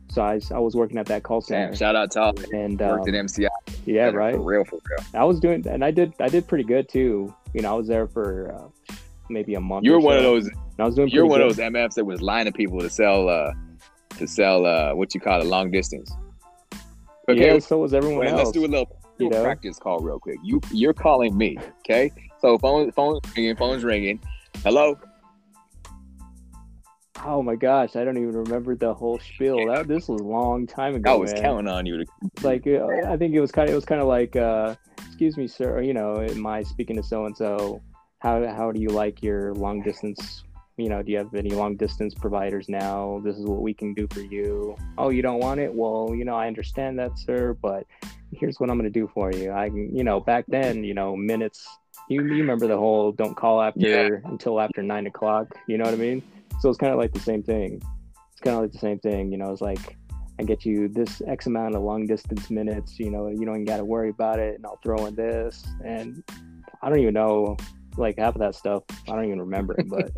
[0.09, 2.79] So I, I was working at that call center Damn, shout out to all and
[2.79, 3.49] worked um, at MCI.
[3.85, 4.39] yeah, For right.
[4.39, 5.05] real, for real.
[5.13, 7.35] I was doing and I did I did pretty good too.
[7.53, 8.95] You know, I was there for uh,
[9.29, 9.83] maybe a month.
[9.83, 11.51] You're or one of those I was doing You're one good.
[11.51, 13.51] of those MFs that was lining people to sell uh
[14.17, 16.13] to sell uh what you call it long distance.
[17.27, 18.37] Okay, yeah, so was everyone wait, else.
[18.37, 19.43] let's do a little, you know?
[19.43, 20.37] practice call real quick.
[20.43, 22.11] You you're calling me, okay?
[22.39, 24.21] So phone phone ringing, phone's ringing.
[24.63, 24.97] Hello.
[27.23, 29.67] Oh my gosh, I don't even remember the whole spiel.
[29.67, 31.11] That this was a long time ago.
[31.11, 31.43] I was man.
[31.43, 32.05] counting on you to.
[32.41, 35.37] Like uh, I think it was kind of it was kind of like, uh, excuse
[35.37, 35.81] me, sir.
[35.81, 37.81] You know, am I speaking to so and so?
[38.19, 40.43] How how do you like your long distance?
[40.77, 43.21] You know, do you have any long distance providers now?
[43.23, 44.75] This is what we can do for you.
[44.97, 45.73] Oh, you don't want it?
[45.73, 47.85] Well, you know, I understand that, sir, but
[48.33, 49.53] here's what I'm going to do for you.
[49.53, 51.65] I can, you know, back then, you know, minutes.
[52.09, 54.29] You, you remember the whole don't call after Yeah.
[54.29, 55.55] until after nine o'clock.
[55.65, 56.21] You know what I mean?
[56.59, 57.81] So it's kind of like the same thing.
[58.31, 59.31] It's kind of like the same thing.
[59.31, 59.97] You know, it's like
[60.39, 62.99] I get you this X amount of long distance minutes.
[62.99, 65.63] You know, you don't even got to worry about it, and I'll throw in this.
[65.85, 66.23] And
[66.81, 67.55] I don't even know
[67.97, 68.83] like half of that stuff.
[69.07, 70.11] I don't even remember it, but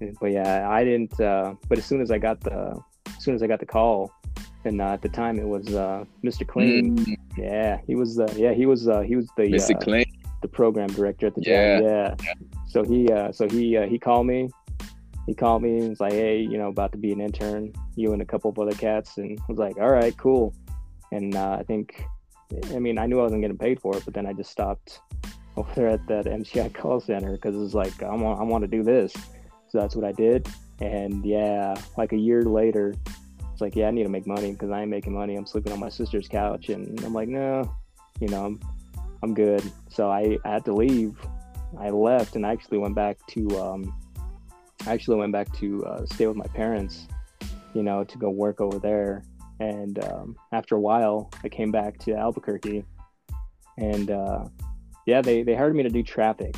[0.20, 1.20] but yeah, I didn't.
[1.20, 4.12] Uh, but as soon as I got the as soon as I got the call,
[4.64, 6.46] and uh, at the time it was uh, Mr.
[6.46, 6.96] Clean.
[6.96, 8.18] Mm, Yeah, he was.
[8.18, 8.88] Uh, yeah, he was.
[8.88, 9.76] Uh, he was the Mr.
[9.76, 10.08] uh, Clint.
[10.42, 11.76] the program director at the Yeah.
[11.76, 11.82] time.
[11.84, 12.14] Yeah.
[12.68, 14.48] So he uh, so he uh, he called me.
[15.26, 18.12] He called me and was like, "Hey, you know, about to be an intern, you
[18.12, 20.54] and a couple of other cats." And I was like, "All right, cool."
[21.12, 22.04] And uh, I think,
[22.72, 25.00] I mean, I knew I wasn't getting paid for it, but then I just stopped
[25.56, 28.62] over there at that MCI call center because it was like, I want, I want
[28.62, 29.12] to do this.
[29.68, 30.48] So that's what I did.
[30.80, 32.94] And yeah, like a year later,
[33.52, 35.36] it's like, yeah, I need to make money because I ain't making money.
[35.36, 37.70] I'm sleeping on my sister's couch, and I'm like, no,
[38.18, 38.60] you know, I'm,
[39.22, 39.62] I'm good.
[39.90, 41.18] So I, I had to leave.
[41.78, 43.99] I left and I actually went back to, um,
[44.86, 47.06] I actually went back to uh, stay with my parents,
[47.74, 49.22] you know, to go work over there.
[49.60, 52.82] And um, after a while, I came back to Albuquerque,
[53.76, 54.46] and uh,
[55.06, 56.54] yeah, they they hired me to do traffic,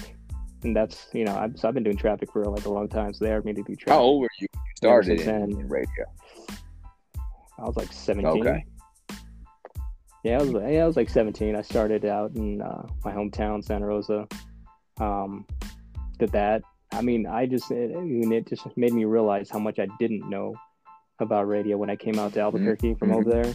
[0.62, 3.12] and that's you know, I've, so I've been doing traffic for like a long time,
[3.12, 3.92] so they hired me to do traffic.
[3.92, 4.46] How old were you?
[4.54, 6.04] you Started in, in radio.
[7.58, 8.46] I was like 17.
[8.46, 8.64] Okay.
[10.24, 11.56] Yeah, I was yeah, I was like 17.
[11.56, 14.28] I started out in uh, my hometown, Santa Rosa.
[14.98, 15.46] Um,
[16.18, 16.62] did that.
[16.92, 19.86] I mean, I just it, I mean, it just made me realize how much I
[19.98, 20.54] didn't know
[21.18, 23.54] about radio when I came out to Albuquerque from over there.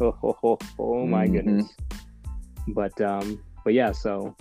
[0.00, 1.32] oh my Mhm.
[1.32, 1.68] goodness.
[2.68, 4.36] But um, but yeah, so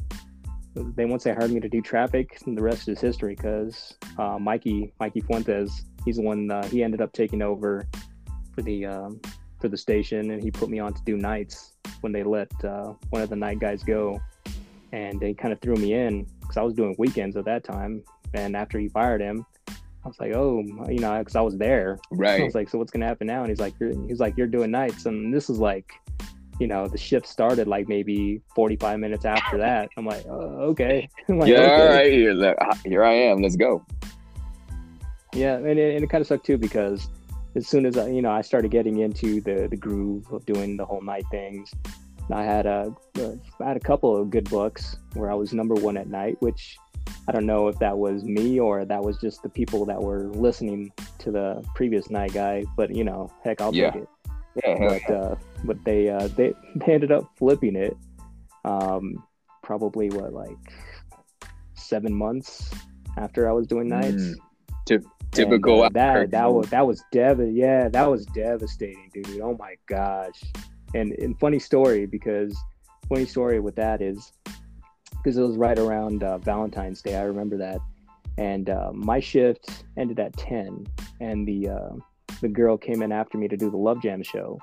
[0.76, 3.36] they once they hired me to do traffic, and the rest is history.
[3.36, 6.52] Because uh, Mikey Mikey Fuentes, he's the one.
[6.52, 7.88] Uh, he ended up taking over
[8.54, 9.22] for the um,
[9.60, 12.94] for the station, and he put me on to do nights when they let uh,
[13.10, 14.20] one of the night guys go,
[14.92, 18.04] and they kind of threw me in because I was doing weekends at that time.
[18.34, 22.00] And after he fired him, I was like, oh, you know, because I was there.
[22.12, 22.42] Right.
[22.42, 23.42] I was like, so what's gonna happen now?
[23.42, 25.92] And he's like, you're, he's like, you're doing nights, and this is like,
[26.60, 29.90] you know, the shift started like maybe 45 minutes after that.
[29.98, 31.10] I'm like, oh, okay.
[31.30, 31.82] I'm like, yeah, okay.
[31.82, 32.12] all right.
[32.12, 32.56] Here,
[32.86, 33.42] here I am.
[33.42, 33.86] Let's go.
[35.34, 37.10] Yeah, and it, and it kind of sucked too because
[37.56, 40.78] as soon as I, you know, I started getting into the the groove of doing
[40.78, 41.72] the whole night things,
[42.32, 42.96] I had a
[43.60, 46.78] I had a couple of good books where I was number one at night, which
[47.28, 50.28] I don't know if that was me or that was just the people that were
[50.34, 52.64] listening to the previous night guy.
[52.76, 53.92] But you know, heck, I'll Yeah.
[53.92, 54.10] take it.
[54.66, 55.36] Yeah, But uh,
[55.66, 57.96] but they uh, they they ended up flipping it.
[58.66, 59.24] Um,
[59.64, 60.58] probably what like
[61.76, 62.72] seven months
[63.18, 64.24] after I was doing nights.
[64.24, 64.36] Mm,
[64.88, 65.84] Typ- typical.
[65.84, 69.76] And, uh, that that was that was dev yeah that was devastating dude oh my
[69.88, 70.42] gosh
[70.96, 72.58] and and funny story because
[73.10, 74.32] funny story with that is
[75.28, 77.82] because it was right around uh, valentine's day i remember that
[78.38, 80.88] and uh, my shift ended at 10
[81.20, 81.90] and the uh,
[82.40, 84.58] the girl came in after me to do the love jam show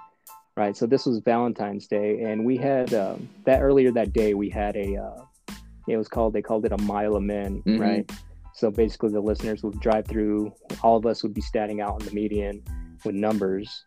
[0.56, 4.48] right so this was valentine's day and we had um, that earlier that day we
[4.48, 5.54] had a uh,
[5.86, 7.78] it was called they called it a mile of men Mhm.
[7.78, 8.10] right
[8.56, 10.54] so basically, the listeners would drive through.
[10.84, 12.62] All of us would be standing out in the median
[13.04, 13.84] with numbers,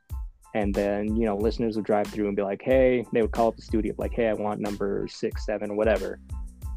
[0.55, 3.47] and then you know, listeners would drive through and be like, "Hey," they would call
[3.47, 6.19] up the studio, like, "Hey, I want number six, seven, whatever,"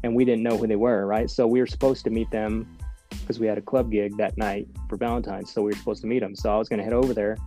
[0.03, 1.29] and we didn't know who they were, right?
[1.29, 2.77] So we were supposed to meet them
[3.21, 6.07] because we had a club gig that night for Valentine's, so we were supposed to
[6.07, 6.35] meet them.
[6.35, 7.37] So I was gonna head over there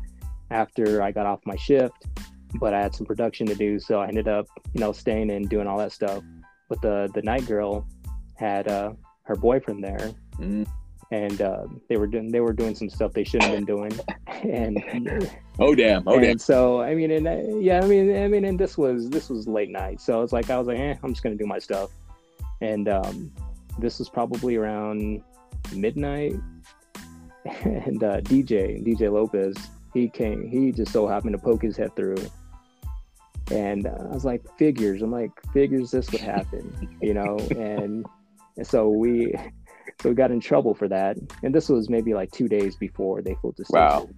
[0.51, 2.07] after I got off my shift,
[2.61, 5.49] but I had some production to do, so I ended up, you know, staying and
[5.49, 6.23] doing all that stuff.
[6.69, 7.87] But the the night girl
[8.37, 8.93] had uh,
[9.23, 10.67] her boyfriend there, Mm.
[11.13, 13.93] and uh, they were doing they were doing some stuff they shouldn't have been doing,
[14.43, 15.31] and
[15.61, 16.03] Oh damn!
[16.07, 16.39] Oh damn!
[16.39, 19.47] so I mean, and uh, yeah, I mean, I mean, and this was this was
[19.47, 21.91] late night, so it's like I was like, eh, I'm just gonna do my stuff,
[22.65, 23.33] and um,
[23.79, 25.23] this was probably around
[25.75, 26.35] midnight,
[27.65, 29.57] and uh, DJ DJ Lopez
[29.95, 32.17] he came, he just so happened to poke his head through.
[33.51, 35.01] And uh, I was like, figures.
[35.01, 37.39] I'm like, figures this would happen, you know?
[37.57, 38.05] And,
[38.57, 39.33] and so we,
[40.03, 41.17] so we got in trouble for that.
[41.43, 43.87] And this was maybe like two days before they flipped the station.
[43.87, 44.09] Wow.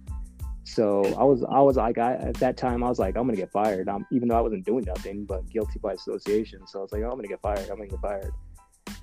[0.67, 3.37] So I was, I was like, I, at that time, I was like, I'm gonna
[3.37, 3.87] get fired.
[3.87, 6.67] I'm, even though I wasn't doing nothing, but guilty by association.
[6.67, 7.69] So I was like, oh, I'm gonna get fired.
[7.69, 8.33] I'm gonna get fired.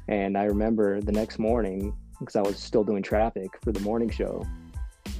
[0.08, 4.10] And I remember the next morning because I was still doing traffic for the morning
[4.10, 4.46] show,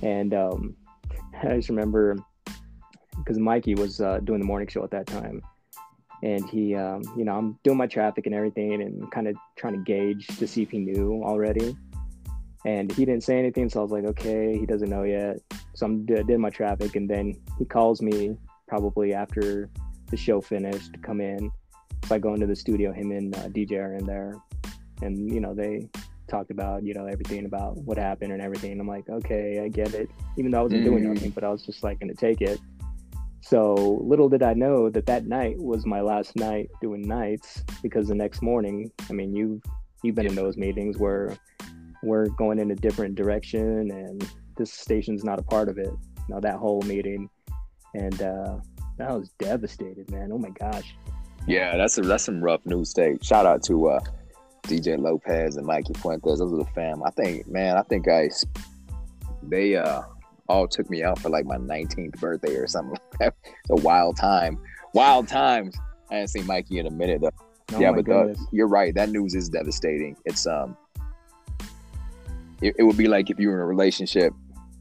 [0.02, 0.76] and um,
[1.42, 2.18] I just remember
[3.16, 5.40] because Mikey was uh, doing the morning show at that time,
[6.22, 9.74] and he, um, you know, I'm doing my traffic and everything, and kind of trying
[9.74, 11.74] to gauge to see if he knew already.
[12.66, 15.38] And he didn't say anything, so I was like, okay, he doesn't know yet.
[15.74, 18.36] So I'm I did my traffic, and then he calls me
[18.68, 19.70] probably after
[20.10, 21.50] the show finished to come in.
[22.06, 24.34] So I go into the studio, him and uh, DJ are in there,
[25.02, 25.88] and you know they
[26.28, 28.78] talked about you know everything about what happened and everything.
[28.80, 30.10] I'm like, okay, I get it.
[30.36, 31.14] Even though I wasn't doing Mm.
[31.14, 32.60] nothing, but I was just like gonna take it.
[33.40, 38.08] So little did I know that that night was my last night doing nights because
[38.08, 39.60] the next morning, I mean, you
[40.02, 41.36] you've been in those meetings where
[42.02, 45.86] we're going in a different direction and this station's not a part of it.
[45.86, 47.28] You know, that whole meeting.
[47.94, 48.58] And uh
[49.00, 50.30] I was devastated, man.
[50.32, 50.94] Oh my gosh.
[51.46, 52.90] Yeah, that's a, that's some rough news.
[52.90, 53.24] State.
[53.24, 54.00] Shout out to uh,
[54.62, 56.38] DJ Lopez and Mikey Fuentes.
[56.38, 57.02] Those are the fam.
[57.02, 58.30] I think, man, I think I
[59.42, 60.02] they uh
[60.48, 62.98] all took me out for like my 19th birthday or something.
[63.20, 64.58] it's a wild time.
[64.94, 65.76] Wild times.
[66.10, 67.30] I haven't seen Mikey in a minute though.
[67.72, 68.94] Oh yeah, but the, you're right.
[68.94, 70.16] That news is devastating.
[70.24, 70.76] It's um,
[72.60, 74.32] it, it would be like if you were in a relationship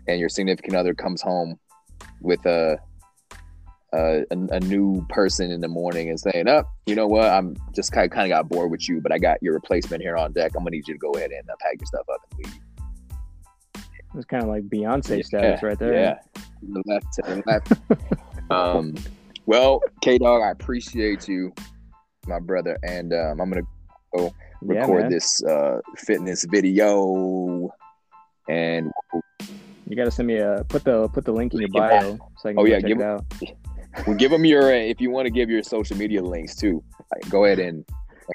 [0.07, 1.59] and your significant other comes home
[2.21, 2.77] with a
[3.93, 7.29] a, a, a new person in the morning and saying, "Up, you know what?
[7.29, 10.01] I'm just kind of, kind of got bored with you, but I got your replacement
[10.01, 10.53] here on deck.
[10.55, 12.59] I'm gonna need you to go ahead and uh, pack your stuff up and leave."
[14.15, 15.93] It's kind of like Beyonce status right there.
[15.93, 16.19] Yeah,
[16.61, 18.51] the left to the left.
[18.51, 18.95] um,
[19.45, 21.53] well, K Dog, I appreciate you,
[22.27, 23.61] my brother, and um, I'm gonna
[24.15, 25.11] Yeah, record man.
[25.11, 27.69] this uh, fitness video,
[28.49, 28.91] and
[29.87, 32.17] You got to send me a put the put the link in your bio.
[32.37, 33.25] so I can Oh, yeah, check give it out.
[34.07, 36.83] we'll give them your if you want to give your social media links too.
[37.13, 37.85] like, go ahead and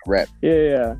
[0.06, 0.28] rep.
[0.42, 0.94] Yeah, yeah, yeah.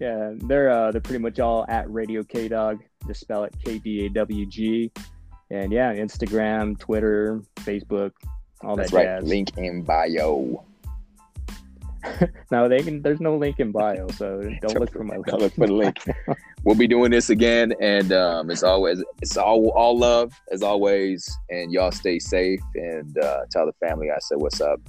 [0.00, 2.80] Yeah, they're uh, they're pretty much all at Radio K Dog.
[3.06, 4.90] Just spell it K D A W G.
[5.50, 8.10] And yeah, Instagram, Twitter, Facebook,
[8.62, 9.04] all That's that right.
[9.20, 9.24] jazz.
[9.28, 10.64] Link in bio.
[12.50, 13.02] No, they can.
[13.02, 15.96] There's no link in bio, so don't look for my Don't look for the link.
[16.64, 21.28] we'll be doing this again, and um, it's always it's all all love as always,
[21.50, 24.80] and y'all stay safe and uh, tell the family I said what's up.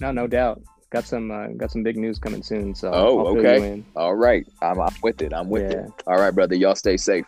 [0.00, 0.62] No, no doubt.
[0.90, 2.74] Got some uh, got some big news coming soon.
[2.74, 3.82] So Oh, I'll okay.
[3.96, 5.32] All right, I'm, I'm with it.
[5.32, 5.78] I'm with Yeah.
[5.86, 5.90] it.
[6.06, 6.54] All right, brother.
[6.54, 7.26] Y'all stay safe.